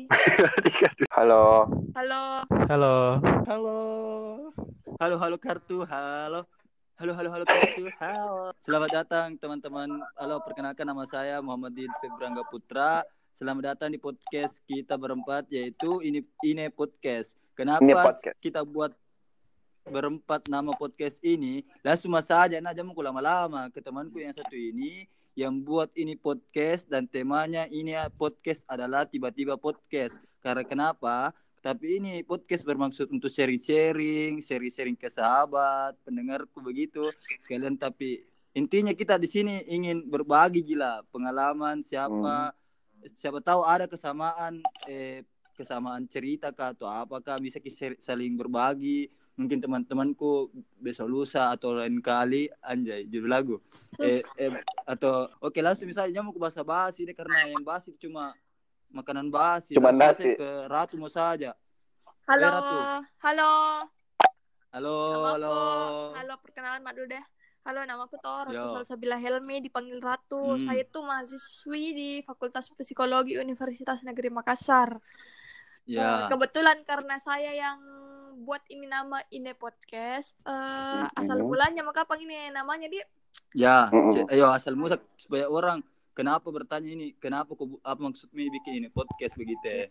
[1.17, 1.65] Halo.
[1.97, 2.45] Halo.
[2.69, 2.97] Halo.
[3.49, 3.77] Halo.
[5.01, 5.89] Halo halo kartu.
[5.89, 6.45] Halo.
[6.97, 7.89] Halo halo halo kartu.
[7.97, 8.53] Halo.
[8.61, 10.01] Selamat datang teman-teman.
[10.17, 13.05] Halo, perkenalkan nama saya Muhammadin Febrangga Putra.
[13.37, 17.37] Selamat datang di podcast kita berempat yaitu ini ini podcast.
[17.53, 18.37] Kenapa Ini podcast.
[18.41, 18.97] kita buat
[19.85, 21.61] berempat nama podcast ini?
[21.85, 25.05] Langsung saja nah jamu lama-lama ke temanku yang satu ini
[25.37, 30.17] yang buat ini podcast dan temanya ini podcast adalah tiba-tiba podcast.
[30.41, 31.37] Karena kenapa?
[31.61, 37.05] Tapi ini podcast bermaksud untuk sharing-sharing, sharing-sharing ke sahabat, pendengarku begitu.
[37.45, 38.25] Sekalian tapi
[38.57, 42.57] intinya kita di sini ingin berbagi gila pengalaman siapa
[43.15, 44.59] siapa tahu ada kesamaan
[44.91, 45.23] eh
[45.57, 49.09] kesamaan cerita kah atau apakah bisa kita saling berbagi
[49.41, 53.57] mungkin teman-temanku besok lusa atau lain kali anjay judul lagu
[53.97, 54.53] eh, eh,
[54.85, 58.37] atau oke langsung misalnya mau ke bahasa basi deh karena yang basi itu cuma
[58.93, 60.37] makanan basi Cuma nasi.
[60.37, 61.57] ke ratu mau saja
[62.29, 62.49] Halo.
[62.53, 62.77] Ratu.
[63.23, 63.53] Halo.
[64.77, 65.57] halo halo
[66.21, 67.25] halo perkenalan Mak dulu deh.
[67.67, 68.63] Halo, nama aku Tor, Yo.
[68.63, 70.55] Ratu Salsabila Helmi, dipanggil Ratu.
[70.55, 70.63] Hmm.
[70.63, 75.03] Saya tuh mahasiswi di Fakultas Psikologi Universitas Negeri Makassar.
[75.83, 77.79] Ya kebetulan karena saya yang
[78.39, 81.47] buat ini nama Ine Podcast, eh asal Mhm.
[81.47, 83.07] bulannya maka apa ini namanya dia?
[83.53, 83.87] ya.
[84.11, 88.73] C- ayo asal musak supaya orang kenapa bertanya ini kenapa kok bu- apa maksudnya bikin
[88.79, 89.87] ini podcast begitu ya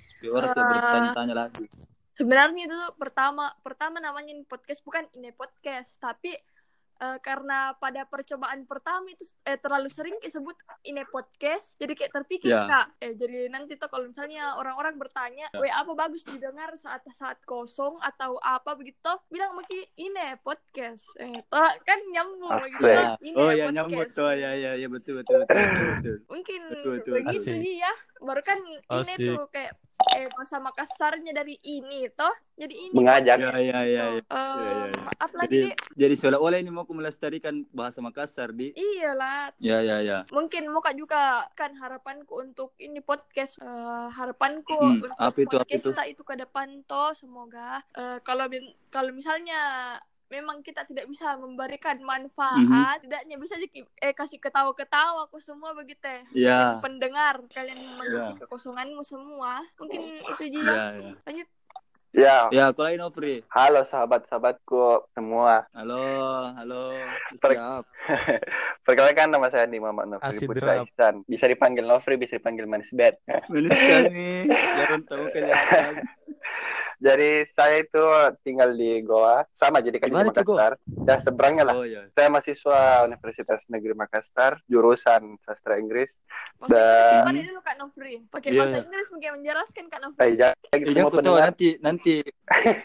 [0.00, 1.66] supaya orang tuh Eh, bertanya-tanya lagi
[2.12, 6.36] Sebenarnya itu tuh pertama pertama namanya ini podcast bukan Ine Podcast, tapi
[7.00, 12.50] eh, karena pada percobaan pertama itu eh, terlalu sering disebut Ine Podcast, jadi kayak terpikir
[12.50, 12.66] Ya.
[12.66, 15.58] kak, eh, jadi nanti tuh kalau misalnya orang-orang bertanya, Ya.
[15.58, 21.40] weh apa bagus didengar saat saat kosong atau apa begitu, bilang maki Ine Podcast, eh,
[21.44, 22.62] toh, kan nyambung Asik.
[22.68, 23.08] begitu, Ya.
[23.18, 23.72] Ine oh ya Podcast.
[23.72, 26.16] nyambut tuh ya ya ya betul betul betul betul, betul.
[26.28, 27.12] Mungkin Betul, betul.
[27.16, 27.54] begitu Asik.
[27.56, 28.58] sih ya, baru kan
[28.90, 29.16] Asik.
[29.26, 29.72] tuh kayak
[30.10, 33.36] eh bahasa Makassarnya dari ini toh, jadi ini Mengajak.
[33.36, 34.04] ya ya ya, ya.
[34.16, 35.00] Eh, ya, ya.
[35.02, 38.74] Maaf lagi jadi jadi seolah-olah ini mau aku melestarikan bahasa Makassar di.
[38.74, 40.18] Iyalah, ya ya ya.
[40.26, 45.62] Mungkin muka juga kan harapanku untuk ini podcast Eh, harapanku Hmm, untuk apa itu, apa
[45.62, 45.90] podcast itu?
[45.94, 48.50] kita itu ke depan toh semoga eh, kalau
[48.88, 49.60] kalau misalnya
[50.26, 52.58] memang kita tidak bisa memberikan manfaat
[52.98, 53.02] Mhm.
[53.02, 56.06] tidaknya bisa ki- eh kasih ketawa-ketawa aku semua begitu.
[56.32, 56.74] Ya.
[56.74, 58.38] Jadi pendengar kalian mengisi Ya.
[58.40, 61.14] kekosonganmu semua mungkin itu juga ya.
[61.20, 61.46] Lanjut
[62.10, 65.62] Ya, ya aku lain Ofri halo sahabat-sahabatku semua.
[65.70, 66.02] halo
[66.58, 66.98] halo
[67.38, 67.86] Per- siap
[68.86, 70.82] Perkenalkan nama saya Andi Muhammad Nofri Asid Putra.
[70.82, 71.22] Ihsan.
[71.30, 73.14] Bisa dipanggil Nofri, bisa dipanggil Manis Bed.
[73.46, 75.92] manis sekali jangan tahu kelihatan
[77.00, 78.04] Jadi saya itu
[78.44, 80.20] tinggal di Goa, sama jadi kan di?
[80.20, 80.76] Makassar.
[81.08, 81.74] Ya seberangnya lah.
[81.80, 82.04] Oh iya.
[82.12, 86.12] Saya mahasiswa Universitas Negeri Makassar, jurusan sastra Inggris.
[86.60, 88.20] Bahasa Dan- dulu Kak Nofri?
[88.28, 88.60] Pakai Iya.
[88.68, 90.20] bahasa Inggris mungkin menjelaskan Kak Nofri.
[90.20, 92.14] Eh, jangan semua jangan kau tahu nanti nanti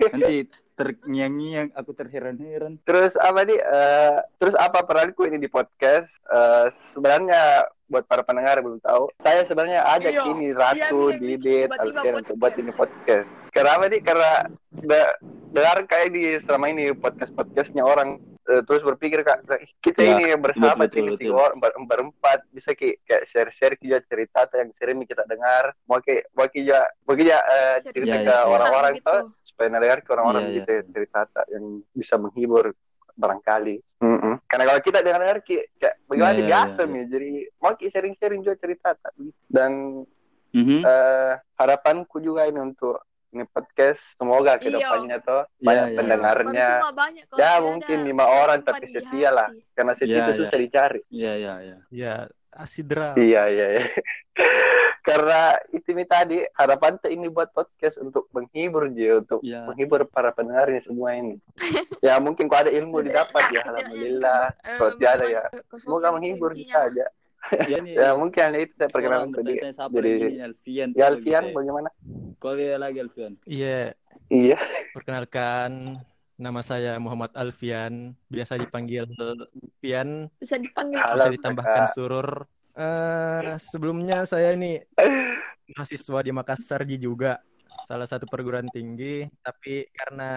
[0.10, 0.36] nanti
[0.76, 2.74] terngiang-ngiang aku terheran-heran.
[2.88, 3.60] Terus apa nih?
[3.60, 6.24] eh, terus apa peranku ini di podcast?
[6.26, 11.14] Eh, sebenarnya buat para pendengar yang belum tahu, saya sebenarnya ajak Iya, ini iya, Ratu,
[11.14, 13.30] bikin Didit, Alfian untuk buat ini podcast.
[13.56, 14.04] Kenapa nih?
[14.04, 14.32] Karena
[14.70, 15.16] de-
[15.50, 19.48] dengar kayak di selama ini podcast-podcastnya orang eh, terus berpikir kak
[19.80, 21.34] kita Ya, ini bersama betul, betul, betul.
[21.34, 26.28] orang ber- berempat bisa ki- kayak share-share juga cerita yang sering kita dengar mau kayak
[26.30, 28.44] mau kita mau kita eh, Cerita cerita Ya, ke ya, ya.
[28.46, 29.16] orang-orang Gitu.
[29.42, 32.66] supaya dengar ke orang-orang Iya, gitu ya, cerita yang bisa menghibur
[33.16, 33.76] barangkali.
[34.04, 34.34] Mm-mm.
[34.44, 38.60] Karena kalau kita dengar-dengar ki- kayak bagaimana iya, biasa nih, jadi mau ki sharing-sharing juga
[38.60, 39.16] cerita tak?
[39.48, 40.04] dan
[40.52, 40.84] Mhm.
[40.84, 43.00] eh, harapanku juga ini untuk
[43.36, 44.62] ini podcast semoga Iya.
[44.62, 45.98] ke depannya tuh Iya, banyak iya.
[46.00, 49.50] pendengarnya Baru semua banyak kalau Ya, mungkin lima orang, tapi setia lah.
[49.72, 50.40] karena setia Iya, itu iya.
[50.40, 51.02] susah dicari.
[51.10, 51.78] Iya iya iya.
[51.92, 52.14] Ya,
[52.50, 53.12] asidra.
[53.14, 53.84] Iya iya iya.
[55.06, 59.70] Karena itu nih tadi harapan tuh ini buat podcast untuk menghibur dia untuk Iya.
[59.70, 61.38] menghibur para pendengarnya semua ini.
[62.06, 64.44] ya mungkin kalau ada ilmu didapat ya alhamdulillah.
[64.50, 65.44] bisa, eh, Kalau tiada ya
[65.78, 66.90] semoga menghibur intinya.
[66.90, 67.06] saja.
[67.72, 69.58] Ya, nih, Ya mungkin hanya itu perkenalan tadi.
[69.58, 70.90] nih, Alfian.
[70.94, 71.56] ya Alfian Gitu.
[71.56, 71.90] bagaimana?
[72.38, 73.34] Kau lihat lagi Alfian.
[73.46, 73.94] Iya,
[74.28, 74.58] Iya.
[74.92, 76.00] perkenalkan
[76.36, 82.30] nama saya Muhammad Alfian, biasa dipanggil Alfian, Bisa dipanggil Halo, bisa ditambahkan surur.
[82.76, 84.82] Eh, sebelumnya saya ini
[85.72, 87.40] mahasiswa di Makassar Ji juga,
[87.86, 90.32] salah satu perguruan tinggi, tapi karena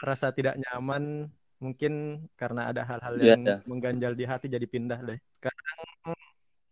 [0.00, 1.28] rasa tidak nyaman,
[1.60, 3.56] mungkin karena ada hal-hal Iya, yang iya.
[3.68, 5.18] mengganjal di hati jadi pindah deh.
[5.36, 6.16] Sekarang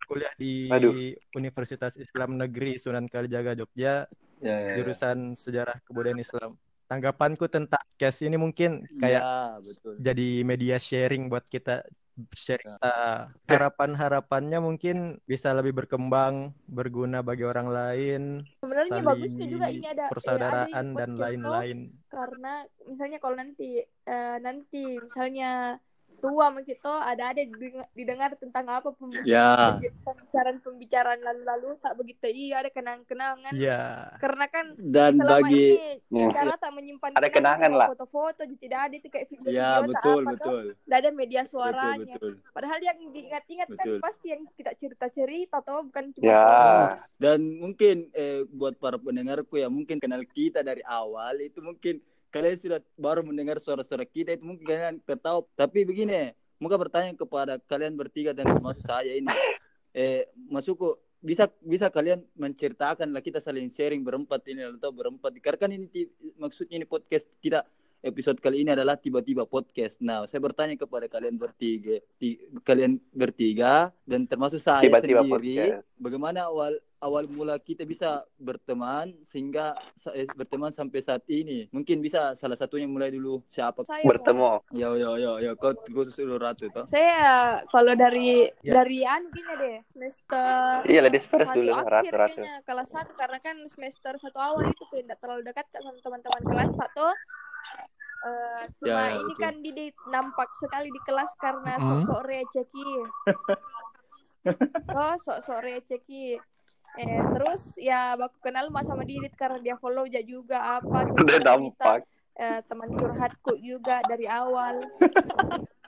[0.08, 0.96] kuliah di Aduh.
[1.36, 4.08] Universitas Islam Negeri Sunan Kalijaga Jogja,
[4.40, 4.74] Ya, ya, ya.
[4.80, 6.56] jurusan Sejarah Kebudayaan Islam.
[6.88, 9.92] Tanggapanku tentang case ini mungkin kayak Ya, betul.
[10.00, 11.84] jadi media sharing buat kita
[12.34, 18.22] sharing kita harapan-harapannya mungkin bisa lebih berkembang berguna bagi orang lain
[18.58, 21.78] sebenarnya bagusnya juga ini ada persaudaraan ada ini dan lain-lain.
[22.10, 25.78] karena misalnya kalau nanti eh, nanti misalnya
[26.18, 29.78] tua sama kita ada ada didengar, didengar tentang apa pem- Ya.
[30.02, 36.28] pembicaraan-pembicaraan lalu-lalu tak begitu iya ada kenang-kenangan ya karena kan Dan selama bagi ini Ya.
[36.34, 37.88] cara tak menyimpan Ada kenangan cuma lah.
[37.88, 40.34] foto-foto tidak ada itu kayak video Ya, tak betul, apa tuh.
[40.34, 40.64] betul.
[40.78, 42.32] Tidak ada media Betul, suaranya betul.
[42.50, 43.98] padahal yang diingat-ingat kan Betul.
[44.00, 46.84] pasti yang kita cerita-cerita atau bukan cuma foto.
[47.16, 52.56] Dan mungkin eh, buat para pendengarku ya mungkin kenal kita dari awal itu mungkin kalian
[52.56, 55.48] sudah baru mendengar suara-suara kita itu mungkin kalian ketahui.
[55.54, 59.32] Tapi begini, muka bertanya kepada kalian bertiga dan termasuk saya ini.
[59.96, 65.58] Eh, masukku bisa bisa kalian menceritakan lah kita saling sharing berempat ini atau berempat karena
[65.58, 66.06] kan ini
[66.38, 67.66] maksudnya ini podcast kita
[67.98, 69.98] episode kali ini adalah tiba-tiba podcast.
[69.98, 75.98] Nah, saya bertanya kepada kalian bertiga, ti- kalian bertiga dan termasuk saya Tiba-tiba sendiri, podcast.
[75.98, 79.78] bagaimana awal awal mula kita bisa berteman sehingga
[80.10, 81.70] eh, berteman sampai saat ini.
[81.70, 83.86] Mungkin bisa salah satunya mulai dulu siapa?
[83.86, 84.58] Saya Bertemu.
[84.74, 86.86] Yo yo yo yo kau khusus dulu ratu toh.
[86.90, 88.82] Saya kalau dari Ya.
[88.82, 92.34] dari anu gini deh semester Iya ladies first dulu akhir ratu-ratu.
[92.34, 96.42] kayaknya kelas satu karena kan semester satu awal itu tidak terlalu dekat kan sama teman-teman
[96.44, 97.08] kelas satu.
[98.18, 99.42] Eh, cuma Ya, ya, ini betul.
[99.46, 102.02] kan di, di- nampak sekali di kelas karena Mm-mm.
[102.02, 102.90] sok-sok receh ki.
[104.98, 106.34] oh sok-sok receh ki.
[106.96, 111.36] Eh terus ya baku kenal mas sama Didit karena dia follow ja juga apa Udah
[111.36, 111.52] cerita-cerita.
[111.58, 112.00] nampak.
[112.38, 114.78] Eh, teman curhatku juga dari awal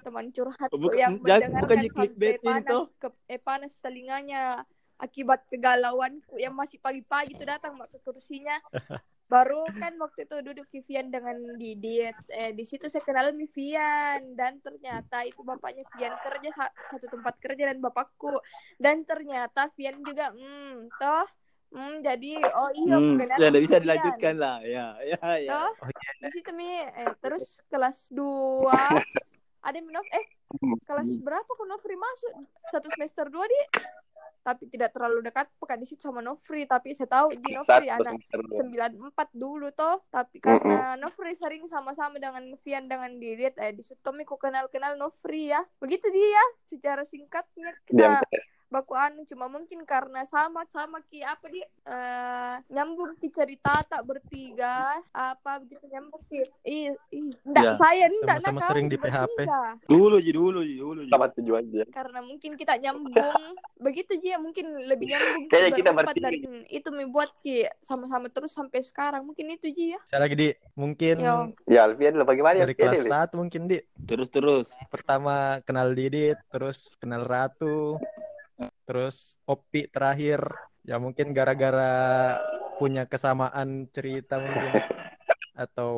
[0.03, 4.43] teman curhatku Bukan- yang mendengarkan bukannya sampai panas ke, eh, panas telinganya
[4.99, 8.59] akibat kegalauanku yang masih pagi-pagi itu datang mak ke kursinya
[9.33, 12.17] baru kan waktu itu duduk Vivian dengan Didit.
[12.41, 14.21] Eh di situ saya kenal Vivian.
[14.39, 18.35] Dan ternyata itu bapaknya Vivian kerja sa- satu tempat kerja dan bapakku.
[18.85, 21.27] Dan ternyata Vivian juga hmm toh
[21.75, 23.83] hmm jadi oh iya Hmm, ya bisa Vivian.
[23.83, 24.57] dilanjutkan lah.
[24.67, 25.53] Ya ya ya.
[25.55, 25.71] Toh,
[26.23, 26.67] di situ mi.
[27.01, 28.83] Eh, terus kelas 2
[29.67, 30.27] ada minum eh
[30.89, 32.33] kelas berapa kok Nofri masuk?
[32.73, 33.59] Satu semester dua di
[34.41, 36.65] tapi tidak terlalu dekat pekan di situ sama Nofri.
[36.65, 38.59] Tapi saya tahu di Nofri anak semester dua.
[38.61, 40.03] sembilan empat dulu toh.
[40.09, 45.53] Tapi karena Nofri sering sama-sama dengan Vian dengan Didit eh di situ ku kenal-kenal Nofri
[45.53, 45.61] ya.
[45.79, 51.43] Begitu dia secara singkatnya Diam kita baku anu cuma mungkin karena sama sama ki apa
[51.45, 56.95] di eh, nyambung ki cerita tak bertiga apa begitu nyambung ki ih
[57.45, 57.75] ndak Ya.
[57.75, 59.27] saya enggak Sama-sama nakal, sering di bertiga.
[59.27, 59.39] PHP.
[59.85, 61.11] Dulu Ji, dulu Ji, dulu Ji.
[61.11, 63.43] sama tujuan aja Karena mungkin kita nyambung.
[63.77, 65.45] Begitu Ji, ya, mungkin lebih nyambung.
[65.47, 66.25] Kayaknya kita bertiga.
[66.25, 69.23] dari itu membuat Ki sama-sama terus sampai sekarang.
[69.25, 70.01] Mungkin itu Ji ya.
[70.05, 71.51] Saya lagi di mungkin Yo.
[71.67, 74.67] ya Alfian lo bagaimana dari kelas satu mungkin di Terus terus.
[74.89, 77.99] pertama kenal Didit, terus kenal Ratu,
[78.85, 80.45] terus Opi terakhir.
[80.85, 82.37] Ya mungkin gara-gara
[82.81, 84.81] punya kesamaan cerita mungkin
[85.53, 85.95] atau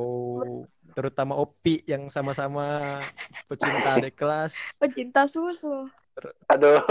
[0.93, 2.99] terutama Opi yang sama-sama
[3.47, 4.59] pecinta adik kelas.
[4.83, 5.87] Pecinta susu.
[6.45, 6.85] aduh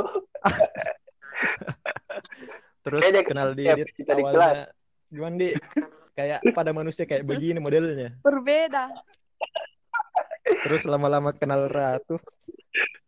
[2.82, 4.74] Terus Kayaknya kenal adik awalnya
[5.12, 5.50] gimana di
[6.18, 8.18] kayak pada manusia kayak begini modelnya.
[8.26, 8.90] Berbeda.
[10.66, 12.18] Terus lama-lama kenal Ratu.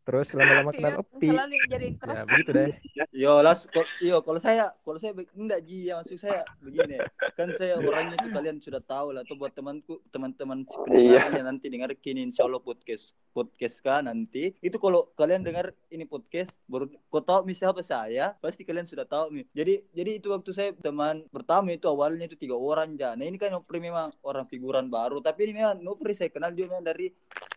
[0.04, 1.28] Terus lama-lama kenal Iya, Opi.
[1.72, 2.16] Jadi terus.
[2.16, 2.70] Ya begitu deh.
[3.16, 3.64] Yo, las,
[4.04, 7.00] yo kalau saya, kalau saya enggak Ji, ya maksud saya begini.
[7.40, 11.24] Kan saya orangnya tuh kalian sudah tahu lah tuh buat temanku, teman-teman si Iya.
[11.24, 14.52] pendengar yang nanti dengar kini insya Allah podcast podcast kan nanti.
[14.60, 19.08] Itu kalau kalian dengar ini podcast baru kau tahu misalnya apa saya, pasti kalian sudah
[19.08, 19.46] tahu nih.
[19.56, 23.16] Jadi jadi itu waktu saya teman pertama itu awalnya itu tiga orang ya.
[23.16, 26.76] Nah ini kan Nopri memang orang figuran baru, tapi ini memang Nopri saya kenal juga
[26.76, 27.08] memang dari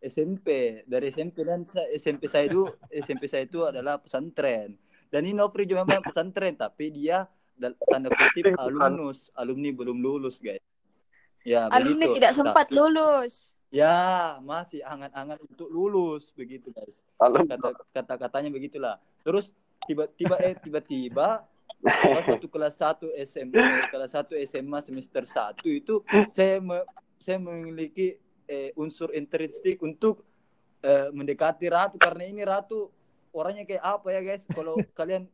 [0.05, 1.65] SMP, dari SMP dan
[1.97, 4.77] SMP saya itu SMP saya itu adalah pesantren.
[5.09, 7.25] Dan ini Nopri juga memang pesantren, tapi dia
[7.88, 10.61] tanda kutip alumnus, alumni belum lulus, guys.
[11.40, 12.16] Ya, Alumni begitu.
[12.20, 13.55] tidak Nah, sempat lulus.
[13.70, 13.96] Ya,
[14.42, 17.01] masih angan-angan untuk lulus begitu, guys.
[17.16, 19.01] Alum- Kata kata-katanya begitulah.
[19.22, 19.55] Terus
[19.87, 21.46] tiba-tiba eh tiba-tiba
[21.81, 28.18] pas waktu kelas 1 SMA, kelas 1 SMA semester 1 itu saya me- saya memiliki
[28.44, 30.27] eh, unsur intrinsik untuk
[30.83, 32.91] eh, mendekati Ratu karena ini Ratu
[33.33, 34.45] orangnya kayak apa ya guys?
[34.49, 35.29] Kalau kalian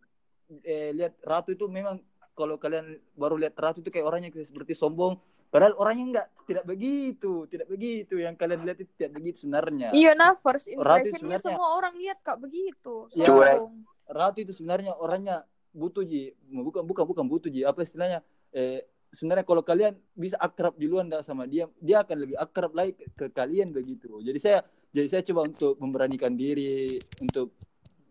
[0.62, 1.98] eh, lihat Ratu itu memang
[2.33, 5.18] kalau kalian baru lihat Ratu itu kayak orangnya kayak seperti sombong.
[5.52, 9.92] Padahal orangnya enggak tidak begitu, tidak begitu yang kalian lihat itu tidak begitu sebenarnya.
[9.92, 10.81] Iya nah first Ratu
[11.12, 13.12] impressionnya sebenarnya- semua orang lihat kak begitu.
[13.12, 13.28] Ya.
[13.28, 13.85] Sombong.
[14.09, 18.20] Ratu itu sebenarnya orangnya butuh ji, bukan bukan bukan butuh ji, apa istilahnya?
[18.52, 22.96] Eh, sebenarnya kalau kalian bisa akrab duluan dah sama dia, dia akan lebih akrab lagi
[22.96, 24.09] ke, ke kalian begitu.
[24.25, 24.59] Jadi saya
[24.92, 27.53] jadi saya coba untuk memberanikan diri untuk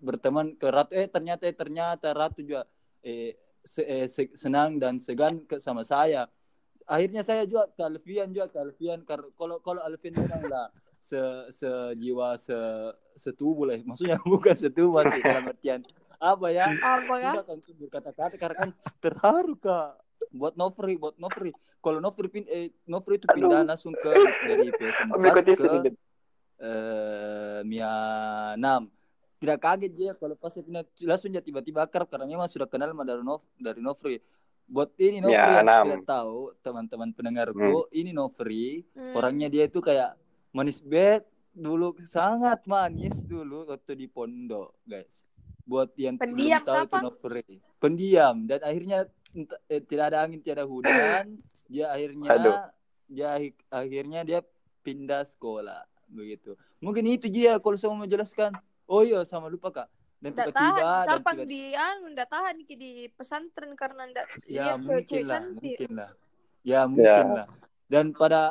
[0.01, 0.93] berteman ke Ratu.
[0.97, 2.65] Eh ternyata eh, ternyata Ratu juga
[3.01, 3.33] eh,
[3.65, 6.29] se- eh, se- senang dan segan ke, sama saya.
[6.85, 10.69] Akhirnya saya juga ke Alfian juga ke Alfian kalau kalau Alfian memang lah
[11.01, 11.17] se
[11.53, 12.53] sejiwa se
[13.17, 15.81] setubuh lah maksudnya bukan setubuh sih dalam artian
[16.21, 17.33] apa ya Apa kan?
[17.33, 18.69] tidak untuk berkata-kata karena kan
[19.01, 19.97] terharu kak
[20.31, 21.51] buat Nofri buat Nofri
[21.83, 24.11] kalau Nofri pin eh, Nofri itu pindah langsung ke
[24.47, 25.69] dari PS4 Mengikuti ke
[26.61, 27.93] eh Mia
[28.55, 28.63] 6
[29.41, 32.93] tidak kaget dia kalau pas saya pindah langsung dia tiba-tiba akrab karena memang sudah kenal
[32.93, 34.21] sama dari Nof dari Nofri
[34.69, 35.85] buat ini Nofri Mia yang 6.
[35.89, 39.17] tidak tahu teman-teman pendengarku ini Nofri Hmm.
[39.17, 40.15] orangnya dia itu kayak
[40.53, 45.27] manis bet dulu sangat manis dulu waktu di pondok guys.
[45.67, 46.97] Buat yang Pendiam belum tahu itu apa?
[47.03, 47.43] Nofri
[47.81, 49.09] pendiam dan akhirnya
[49.67, 51.39] eh, tidak ada angin tiada hujan.
[51.67, 52.57] Dia akhirnya Aduh.
[53.07, 54.39] dia akhir- akhirnya dia
[54.81, 56.55] pindah sekolah begitu.
[56.79, 58.51] Mungkin itu dia kalau saya mau menjelaskan
[58.85, 59.87] oh iya sama lupa kak.
[60.21, 60.77] Dan tiba-tiba
[61.09, 65.33] tahan, tiba di anu, nggak tahan Ki, di pesantren karena nggak ya lihat mungkin lah
[65.41, 65.57] cantik.
[65.57, 66.09] mungkin lah.
[66.61, 67.35] Ya mungkin Ya.
[67.41, 67.47] lah.
[67.89, 68.41] Dan pada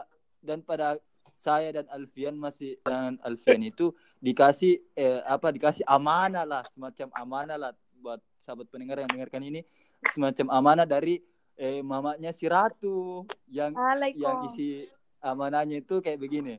[0.43, 0.99] dan pada
[1.39, 7.57] saya dan Alfian masih dan Alfian itu dikasih eh, apa dikasih amanah lah semacam amanah
[7.57, 7.71] lah
[8.03, 9.61] buat sahabat pendengar yang dengarkan ini
[10.09, 11.21] semacam amanah dari
[11.55, 13.77] eh, mamanya si Ratu yang
[14.17, 14.89] yang isi
[15.21, 16.57] amanahnya itu kayak begini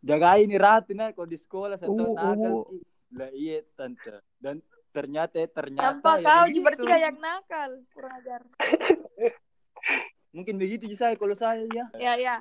[0.00, 2.64] jaga ini Ratu nah kalau di sekolah satu Uh, nakal uh.
[2.64, 2.78] Ki.
[3.12, 6.64] lah iya tante dan ternyata ternyata Tanpa ya kau begitu.
[6.64, 8.40] berarti yang nakal, kurang ajar.
[10.36, 12.34] mungkin begitu sih saya kalau saya ya Ya ya,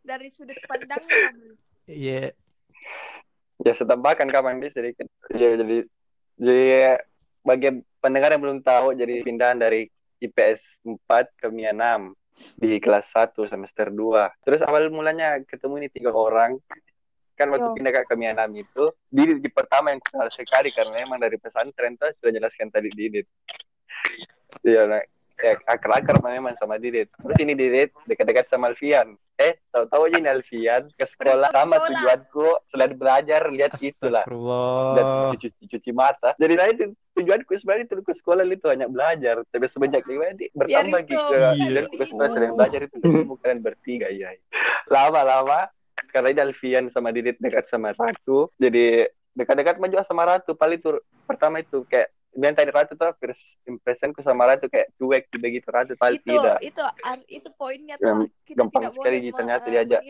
[0.00, 1.32] dari sudut pandangnya.
[1.84, 2.32] Iya.
[3.60, 5.84] ya setambahkan kapan di sedikit ya jadi
[6.36, 6.64] jadi
[7.44, 9.88] bagi pendengar yang belum tahu jadi pindahan dari
[10.20, 15.88] IPS 4 ke MIA 6 di kelas 1 semester 2 terus awal mulanya ketemu ini
[15.88, 16.60] tiga orang.
[17.34, 17.74] Kan waktu Yo.
[17.74, 21.98] pindah ke MIA 6 itu Didit di pertama yang kenal sekali karena emang dari pesantren
[21.98, 23.26] tuh sudah jelaskan tadi Didit
[24.62, 25.02] iya nah,
[25.40, 30.30] ya akar-akar memang sama Didit terus ini Didit dekat-dekat sama Alfian eh tahu-tahu aja ini
[30.30, 34.22] Alfian ke sekolah sama tujuanku selain belajar lihat itulah
[34.94, 36.38] dan cuci, cuci mata.
[36.38, 36.84] Jadi nah itu
[37.18, 39.42] tujuanku sebenarnya itu ke sekolah itu hanya belajar.
[39.50, 41.18] Tapi semenjak ini bertambah Biar gitu.
[41.18, 41.70] itu, Iya.
[41.74, 44.28] Dan aku sebenarnya selain belajar itu ketemu kalian bertiga iya.
[44.86, 45.60] Lama-lama
[46.14, 48.46] karena ini Alfian sama Didit dekat sama Ratu.
[48.58, 50.54] Jadi dekat-dekat maju sama Ratu.
[50.54, 50.90] Paling itu
[51.26, 55.94] pertama itu kayak bilang tadi Ratu tuh first impressionku sama Ratu kayak cuek begitu Ratu
[55.94, 56.58] paling itu tidak.
[56.60, 56.82] itu
[57.30, 60.00] itu poinnya Yang tuh kita gampang tidak sekali boleh ternyata me- diajak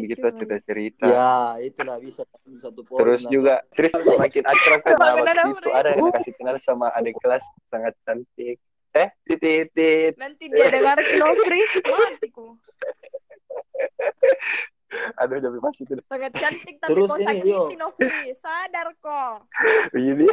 [0.00, 0.32] begitu cuy.
[0.36, 1.32] cerita cerita Ya,
[1.64, 2.22] itulah bisa
[2.60, 3.30] satu poin terus lah.
[3.32, 7.44] juga terus semakin akrab kan nah, waktu itu ada yang kasih kenal sama adik kelas
[7.72, 8.60] sangat cantik.
[8.90, 10.18] Eh titit titit.
[10.18, 12.58] Nanti dia dengar Nokri matiku
[15.20, 17.62] aduh jadi masih itu sangat cantik tapi Terus kau ini, yo.
[17.78, 19.46] Nokri sadar kok.
[19.94, 20.26] Ini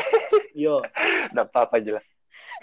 [0.53, 0.82] Yo,
[1.32, 2.05] udah apa apa aja lah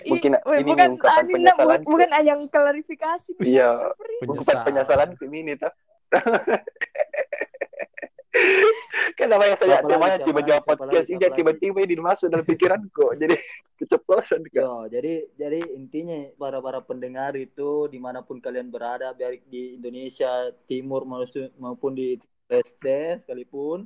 [0.02, 3.30] I- Mungkin weh, ini bukan ungkapan nak, bu- bukan ajang klarifikasi.
[3.38, 3.94] Iya.
[4.26, 4.64] Bukan Penyesalan.
[4.66, 5.70] penyesalan ini tuh
[9.14, 13.14] kan namanya saya siapa tiba-tiba podcast ini tiba-tiba ini masuk dalam pikiranku.
[13.22, 13.36] Jadi
[13.74, 19.10] keceplosan kan yo, jadi jadi intinya para para pendengar itu di mana pun kalian berada,
[19.10, 22.14] baik di Indonesia Timur maupun- maupun di
[22.46, 23.82] Leste sekalipun,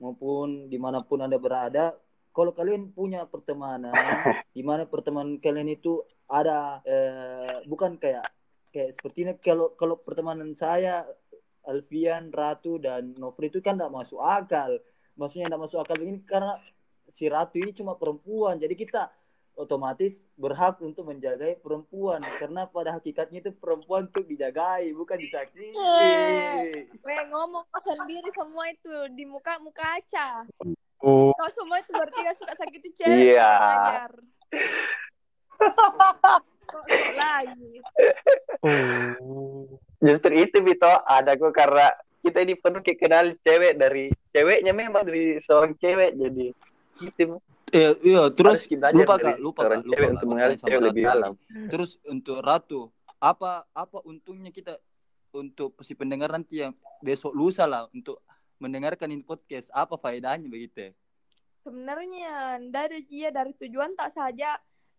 [0.00, 1.92] maupun di mana pun anda berada,
[2.32, 3.92] kalau kalian punya pertemanan,
[4.56, 8.24] di mana pertemanan kalian itu ada eh, bukan kayak
[8.72, 11.04] kayak sepertinya kalau kalau pertemanan saya
[11.68, 14.80] Alfian, Ratu dan Nofri itu kan tidak masuk akal.
[15.20, 16.56] Maksudnya tidak masuk akal begini karena
[17.12, 18.56] si Ratu ini cuma perempuan.
[18.56, 19.12] Jadi kita
[19.58, 25.74] otomatis berhak untuk menjagai perempuan karena pada hakikatnya itu perempuan untuk dijagai bukan disakiti.
[27.02, 30.46] Weh ngomong kau sendiri semua itu di muka muka aca
[30.98, 33.50] Oh, kau semua itu berarti gak suka sakit cewek Iya.
[33.54, 34.12] ajar.
[36.68, 36.84] Kok
[37.16, 37.80] lagi
[38.66, 39.78] oh.
[39.98, 41.90] Justru itu Vito ada kok karena
[42.22, 46.46] kita ini penuh kayak kenal cewek dari ceweknya memang dari seorang cewek jadi
[46.98, 47.38] gitu
[47.68, 50.08] Eh, iya, terus Harus kita lupa kak, lupa kak, lupa kak.
[50.16, 51.32] untuk cewek Ratu lebih dalam.
[51.68, 52.80] Terus untuk Ratu,
[53.20, 54.80] apa apa untungnya kita
[55.36, 56.72] untuk si pendengar nanti yang
[57.04, 58.24] besok lusa lah untuk
[58.56, 60.88] mendengarkan ini podcast, apa faedahnya begitu?
[60.88, 60.90] ya?
[61.68, 64.56] sebenarnya dari dia dari tujuan tak saja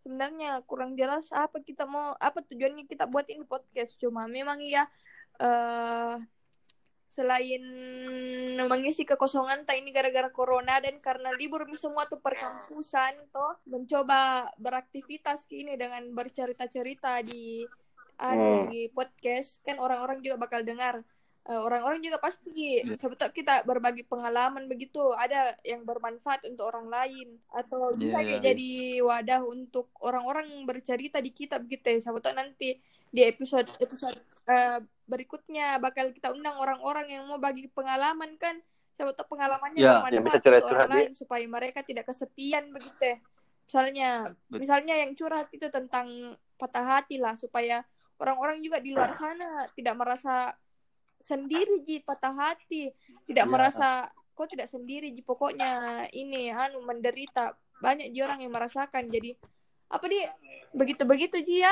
[0.10, 3.93] sebenarnya kurang jelas apa kita mau apa tujuannya kita buat ini podcast.
[4.01, 4.89] Cuma memang ya
[5.38, 6.18] eh
[7.14, 7.62] selain
[8.66, 15.45] mengisi kekosongan tak ini gara-gara corona dan karena libur semua tuh perkampusan toh mencoba beraktivitas
[15.53, 17.70] ini dengan bercerita-cerita di
[18.20, 18.68] Hmm.
[18.68, 19.64] di podcast.
[19.64, 21.05] Kan orang-orang juga bakal dengar
[21.50, 22.78] orang-orang juga pasti.
[22.86, 22.93] Iya.
[22.93, 25.02] siapa tahu kita berbagi pengalaman begitu.
[25.14, 27.41] Ada yang bermanfaat untuk orang lain.
[27.50, 28.47] Atau bisa Iya, kayak iya.
[28.54, 28.72] jadi
[29.02, 32.00] wadah untuk orang-orang bercerita di kita begitu ya.
[32.06, 32.78] Tahu nanti
[33.10, 34.14] di episode episode
[34.45, 34.78] eh,
[35.10, 38.62] berikutnya bakal kita undang orang-orang yang mau bagi pengalaman kan.
[38.93, 41.00] Tahu pengalamannya Ya, bermanfaat yang bisa untuk curhat-curhat orang dia.
[41.08, 43.18] lain supaya mereka tidak kesepian begitu ya.
[43.70, 44.10] Misalnya
[44.50, 46.06] misalnya yang curhat itu tentang
[46.60, 47.82] patah hati lah supaya
[48.20, 50.52] orang-orang juga di luar sana tidak merasa
[51.20, 52.91] sendiri ji patah hati.
[53.28, 53.49] Tidak Ya.
[53.49, 53.88] merasa
[54.34, 55.22] kok tidak sendiri ji?
[55.22, 57.53] Pokoknya ini anu menderita.
[57.80, 59.07] Banyak ji orang yang merasakan.
[59.07, 59.36] Jadi
[59.88, 60.20] apa di?
[60.76, 61.72] Begitu begitu ji ya.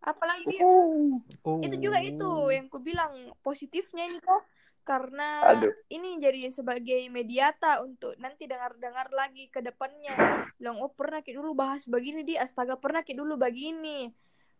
[0.00, 1.60] Apalagi dia Oh.
[1.60, 3.12] itu juga itu yang ku bilang
[3.44, 4.44] positifnya ini kok.
[4.80, 5.70] Karena Aduh.
[5.92, 10.16] ini jadi sebagai mediata untuk nanti dengar-dengar lagi ke depannya.
[10.56, 12.34] Bilang oh pernah ki dulu bahas begini di.
[12.40, 14.08] Astaga pernah ki dulu begini.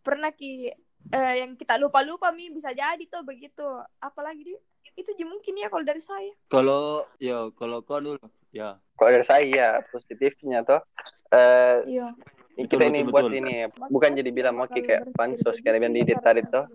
[0.04, 0.68] Pernah ki
[1.08, 2.52] eh, yang kita lupa-lupa mi.
[2.52, 3.64] Bisa jadi tuh begitu.
[4.00, 4.54] Apalagi di
[4.98, 6.32] itu mungkin ya kalau dari saya.
[6.52, 8.20] Kalau ya kalau kau dulu,
[8.52, 8.76] ya.
[8.98, 10.82] kalau dari saya ya positifnya tuh
[11.30, 12.10] eh iya.
[12.58, 13.38] ini Betul, kita ini betul, buat betul.
[13.38, 13.54] ini
[13.88, 16.66] bukan jadi bilang mau kayak pansos kayak bilang di tadi tuh.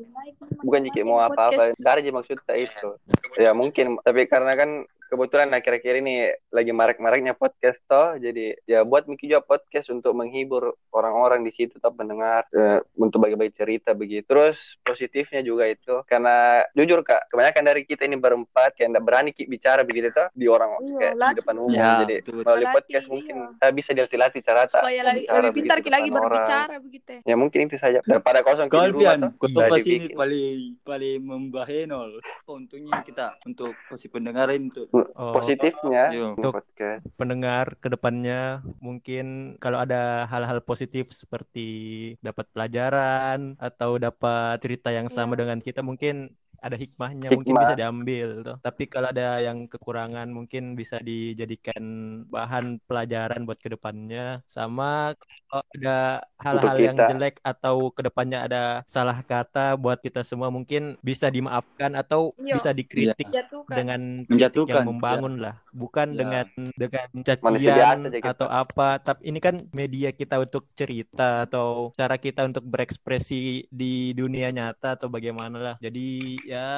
[0.63, 2.89] bukan jadi mau apa-apa ada maksudnya itu.
[3.37, 6.15] Ya mungkin tapi karena kan kebetulan akhir-akhir ini
[6.49, 8.17] lagi marak-maraknya podcast toh.
[8.17, 13.21] Jadi ya buat Miki juga podcast untuk menghibur orang-orang di situ tetap mendengar eh, untuk
[13.21, 14.25] bagi-bagi cerita begitu.
[14.25, 16.01] Terus positifnya juga itu.
[16.09, 20.27] Karena jujur kak kebanyakan dari kita ini berempat kayak nggak berani Ki bicara begitu toh
[20.33, 21.71] di orang Iya, kayak di depan umum.
[21.71, 23.13] Ya, jadi betul, melalui Latih, podcast iya.
[23.13, 27.11] mungkin eh, bisa dilatih-latih cara tak supaya lagi lebih pintar lagi berbicara begitu.
[27.21, 27.21] Ya.
[27.31, 27.99] ya mungkin itu saja.
[28.03, 29.31] Daripada kosong di rumah Alfian, toh.
[29.39, 32.09] kau bisa pas ini paling paling membahenol.
[32.45, 36.23] Untungnya kita untuk si pendengarin untuk Oh, positifnya Iya.
[36.35, 38.35] untuk podcast pendengar ke depannya
[38.79, 39.25] mungkin
[39.63, 41.59] kalau ada hal-hal positif seperti
[42.25, 45.39] dapat pelajaran atau dapat cerita yang sama Iya.
[45.41, 46.15] dengan kita mungkin
[46.61, 47.63] ada hikmahnya mungkin Hikmah.
[47.65, 48.55] bisa diambil tuh.
[48.61, 51.83] Tapi kalau ada yang kekurangan mungkin bisa dijadikan
[52.27, 54.43] bahan pelajaran buat ke depannya.
[54.45, 55.13] Sama
[55.49, 55.97] kalau ada
[56.39, 61.95] hal-hal yang jelek atau ke depannya ada salah kata buat kita semua mungkin bisa dimaafkan
[61.95, 62.55] atau Iya.
[62.59, 66.17] bisa dikritik jatuhkan dengan kritik yang membangun lah bukan Ya.
[66.21, 66.45] dengan
[66.75, 68.31] dengan cacian kita.
[68.35, 74.11] atau apa tapi ini kan media kita untuk cerita atau cara kita untuk berekspresi di
[74.11, 76.07] dunia nyata atau bagaimana lah jadi
[76.45, 76.69] ya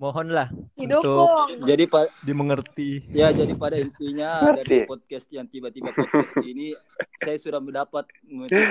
[0.00, 0.48] mohonlah
[0.80, 1.68] Didukung.
[1.68, 3.04] Jadi Pak dimengerti.
[3.12, 6.72] Ya, jadi pada intinya dari podcast yang tiba-tiba podcast ini
[7.20, 8.08] saya sudah mendapat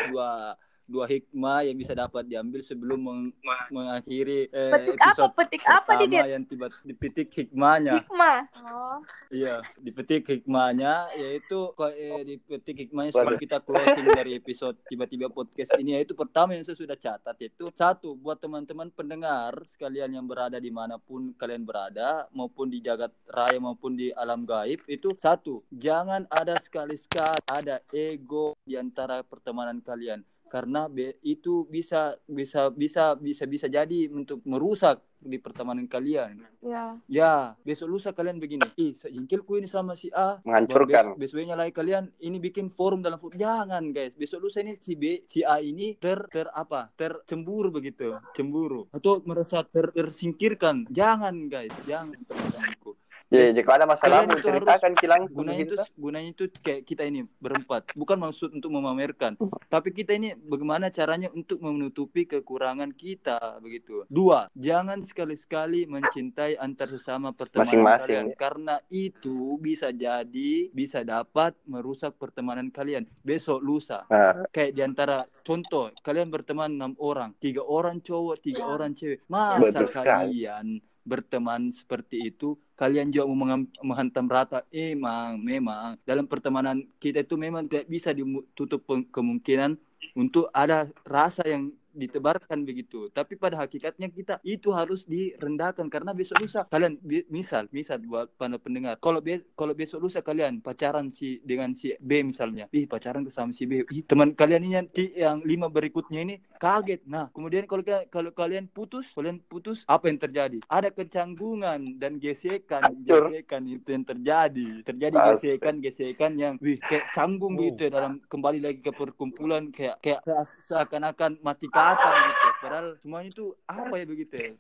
[0.10, 0.58] dua
[0.90, 3.34] dua hikmah yang bisa dapat diambil sebelum meng-
[3.70, 5.06] mengakhiri eh, Petik apa?
[5.14, 6.24] episode Petik apa Didit?
[6.26, 8.02] yang tiba dipetik hikmahnya.
[8.02, 8.38] Hikmah.
[8.66, 8.98] Oh.
[9.30, 16.02] Iya, dipetik hikmahnya yaitu eh, dipetik hikmahnya sebelum kita closing dari episode tiba-tiba podcast ini
[16.02, 20.74] yaitu pertama yang saya sudah catat yaitu satu buat teman-teman pendengar sekalian yang berada di
[20.74, 26.26] mana pun kalian berada maupun di jagat raya maupun di alam gaib itu satu jangan
[26.34, 33.46] ada sekali-sekali ada ego di antara pertemanan kalian karena be- itu bisa bisa bisa bisa
[33.46, 36.48] bisa jadi untuk merusak di pertemanan kalian.
[36.64, 36.96] Ya.
[37.12, 37.34] Ya,
[37.68, 38.64] besok lusa kalian begini.
[38.80, 40.40] Ih, sejengkelku ini sama si A.
[40.48, 41.20] Menghancurkan.
[41.20, 43.36] Bes besoknya lagi kalian ini bikin forum dalam forum.
[43.36, 44.16] Jangan, guys.
[44.16, 46.88] Besok lusa ini si B, si A ini ter ter apa?
[46.96, 50.88] Tercemburu begitu, cemburu atau merasa ter, tersingkirkan.
[50.88, 51.76] Jangan, guys.
[51.84, 52.89] Jangan teman-temanku.
[53.30, 57.94] Ya, jika ada masalah itu ceritakan kilang Gunanya itu gunanya itu kayak kita ini berempat.
[57.94, 59.38] Bukan maksud untuk memamerkan,
[59.70, 64.02] tapi kita ini bagaimana caranya untuk menutupi kekurangan kita begitu.
[64.10, 68.36] Dua, jangan sekali-sekali mencintai antar sesama pertemanan Masing-masing, kalian ya.
[68.36, 74.10] karena itu bisa jadi bisa dapat merusak pertemanan kalian besok lusa.
[74.10, 78.74] Nah, Kayak di antara contoh kalian berteman enam orang, tiga orang cowok, tiga Ya.
[78.74, 79.22] orang cewek.
[79.30, 80.08] Masa Betul sekali.
[80.10, 80.66] kalian
[81.10, 83.38] berteman seperti itu kalian juga mau
[83.84, 84.62] menghantam rata.
[84.70, 85.98] Emang memang.
[86.06, 89.76] Dalam pertemanan kita itu memang tidak bisa ditutup kemungkinan
[90.16, 93.10] untuk ada rasa yang ditebarkan begitu.
[93.10, 95.88] Tapi pada hakikatnya kita itu harus direndahkan.
[95.88, 98.98] Karena besok lusa kalian misal misal buat para pendengar.
[98.98, 102.70] Kalau be- kalau besok lusa kalian pacaran si dengan si B misalnya.
[102.70, 103.84] Ih pacaran ke sama si B.
[103.90, 107.04] Ih teman kalian ini nanti yang lima berikutnya ini kaget.
[107.06, 110.60] Nah kemudian kalau ka- kalau kalian putus kalian putus apa yang terjadi?
[110.68, 112.84] Ada kecanggungan dan gesekan.
[113.02, 114.68] Gesekan itu yang terjadi.
[114.84, 117.58] Terjadi gesekan gesekan yang wih kayak canggung Oh.
[117.58, 119.74] begitu ya dalam kembali lagi ke perkumpulan.
[119.74, 120.22] Kayak kayak
[120.64, 124.52] seakan-akan mati kata begitu padahal semuanya itu apa ya begitu ya?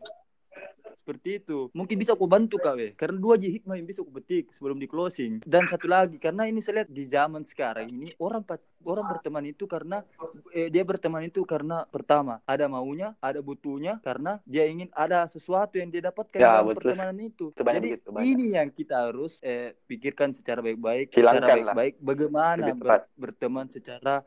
[0.99, 1.73] Seperti itu.
[1.73, 4.77] Mungkin bisa aku bantu kak we karena dua aja hikmah yang bisa aku petik sebelum
[4.77, 5.41] di closing.
[5.41, 8.45] Dan satu lagi karena ini saya lihat di zaman sekarang ini orang
[8.85, 10.05] orang berteman itu karena
[10.53, 15.81] eh, dia berteman itu karena pertama ada maunya ada butuhnya karena dia ingin ada sesuatu
[15.81, 16.93] yang dia dapatkan Ya, dalam betul.
[16.93, 17.45] pertemanan itu.
[17.57, 22.65] Itu banyak jadi begitu, ini yang kita harus eh, pikirkan secara baik-baik secara baik-baik bagaimana
[22.77, 24.21] ber- berteman secara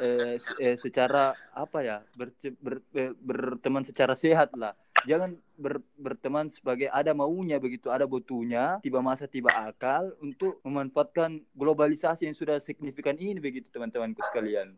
[0.00, 4.74] eh, eh, secara apa ya berce- ber- ber- berteman secara sehat lah.
[5.06, 11.38] Jangan ber- berteman sebagai ada maunya begitu ada butuhnya tiba masa tiba akal untuk memanfaatkan
[11.54, 14.74] globalisasi yang sudah signifikan ini begitu teman-temanku sekalian.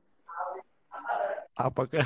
[1.57, 2.05] Apakah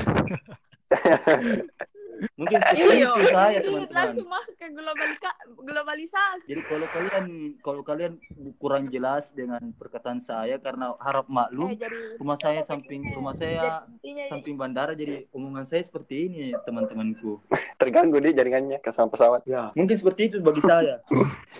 [2.34, 3.08] mungkin seperti Iya.
[3.08, 6.46] itu saya Didit teman-teman langsung masuk ke globalika- globalisasi.
[6.46, 7.24] jadi kalau kalian
[7.60, 8.12] kalau kalian
[8.56, 13.82] kurang jelas dengan perkataan saya karena harap maklum Eh, jadi rumah saya samping rumah saya
[13.88, 17.40] intinya samping bandara jadi omongan saya seperti ini teman-temanku
[17.76, 19.42] terganggu di jaringannya ke sama pesawat.
[19.44, 21.02] Ya, mungkin seperti itu bagi saya.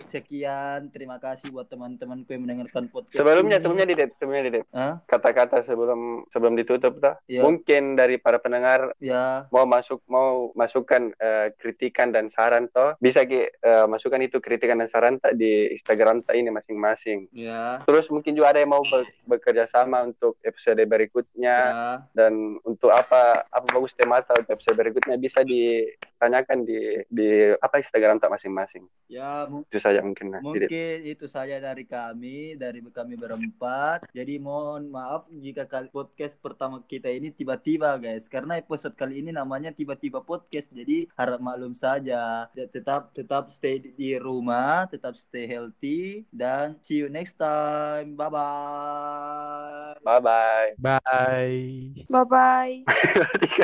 [0.06, 3.16] Sekian, terima kasih buat teman-temanku yang mendengarkan podcast.
[3.16, 3.62] Sebelumnya, ini.
[3.62, 4.64] sebelumnya Didet, sebelumnya Didet.
[4.70, 4.94] Hah?
[5.04, 7.14] Kata-kata sebelum sebelum ditutup tuh.
[7.26, 7.42] Ya.
[7.42, 13.24] Mungkin dari para pendengar Ya, mau masuk mau masukkan eh, kritikan dan saran toh bisa
[13.28, 17.28] ki eh, masukkan itu kritikan dan saran tak di Instagram tak ini masing-masing.
[17.34, 22.58] ya, Terus mungkin juga ada yang mau ber- bekerja sama untuk episode berikutnya ya, dan
[22.64, 28.32] untuk apa apa bagus tema atau episode berikutnya bisa ditanyakan di di apa Instagram tak
[28.32, 28.84] masing-masing.
[29.10, 29.46] ya.
[29.68, 30.32] Itu saja mungkin.
[30.32, 30.40] Nah.
[30.40, 34.08] Mungkin itu saja dari kami, dari kami berempat.
[34.12, 39.72] Jadi mohon maaf jika podcast pertama kita ini tiba-tiba guys, karena episode kali ini namanya
[39.72, 40.68] tiba-tiba podcast.
[40.72, 42.48] Jadi harap maklum saja.
[42.56, 48.16] Tetap tetap stay di- di rumah, tetap stay healthy dan see you next time.
[48.16, 50.00] Bye bye.
[50.00, 50.68] Bye bye.
[50.80, 51.92] bye?
[52.08, 53.58] Bye bye.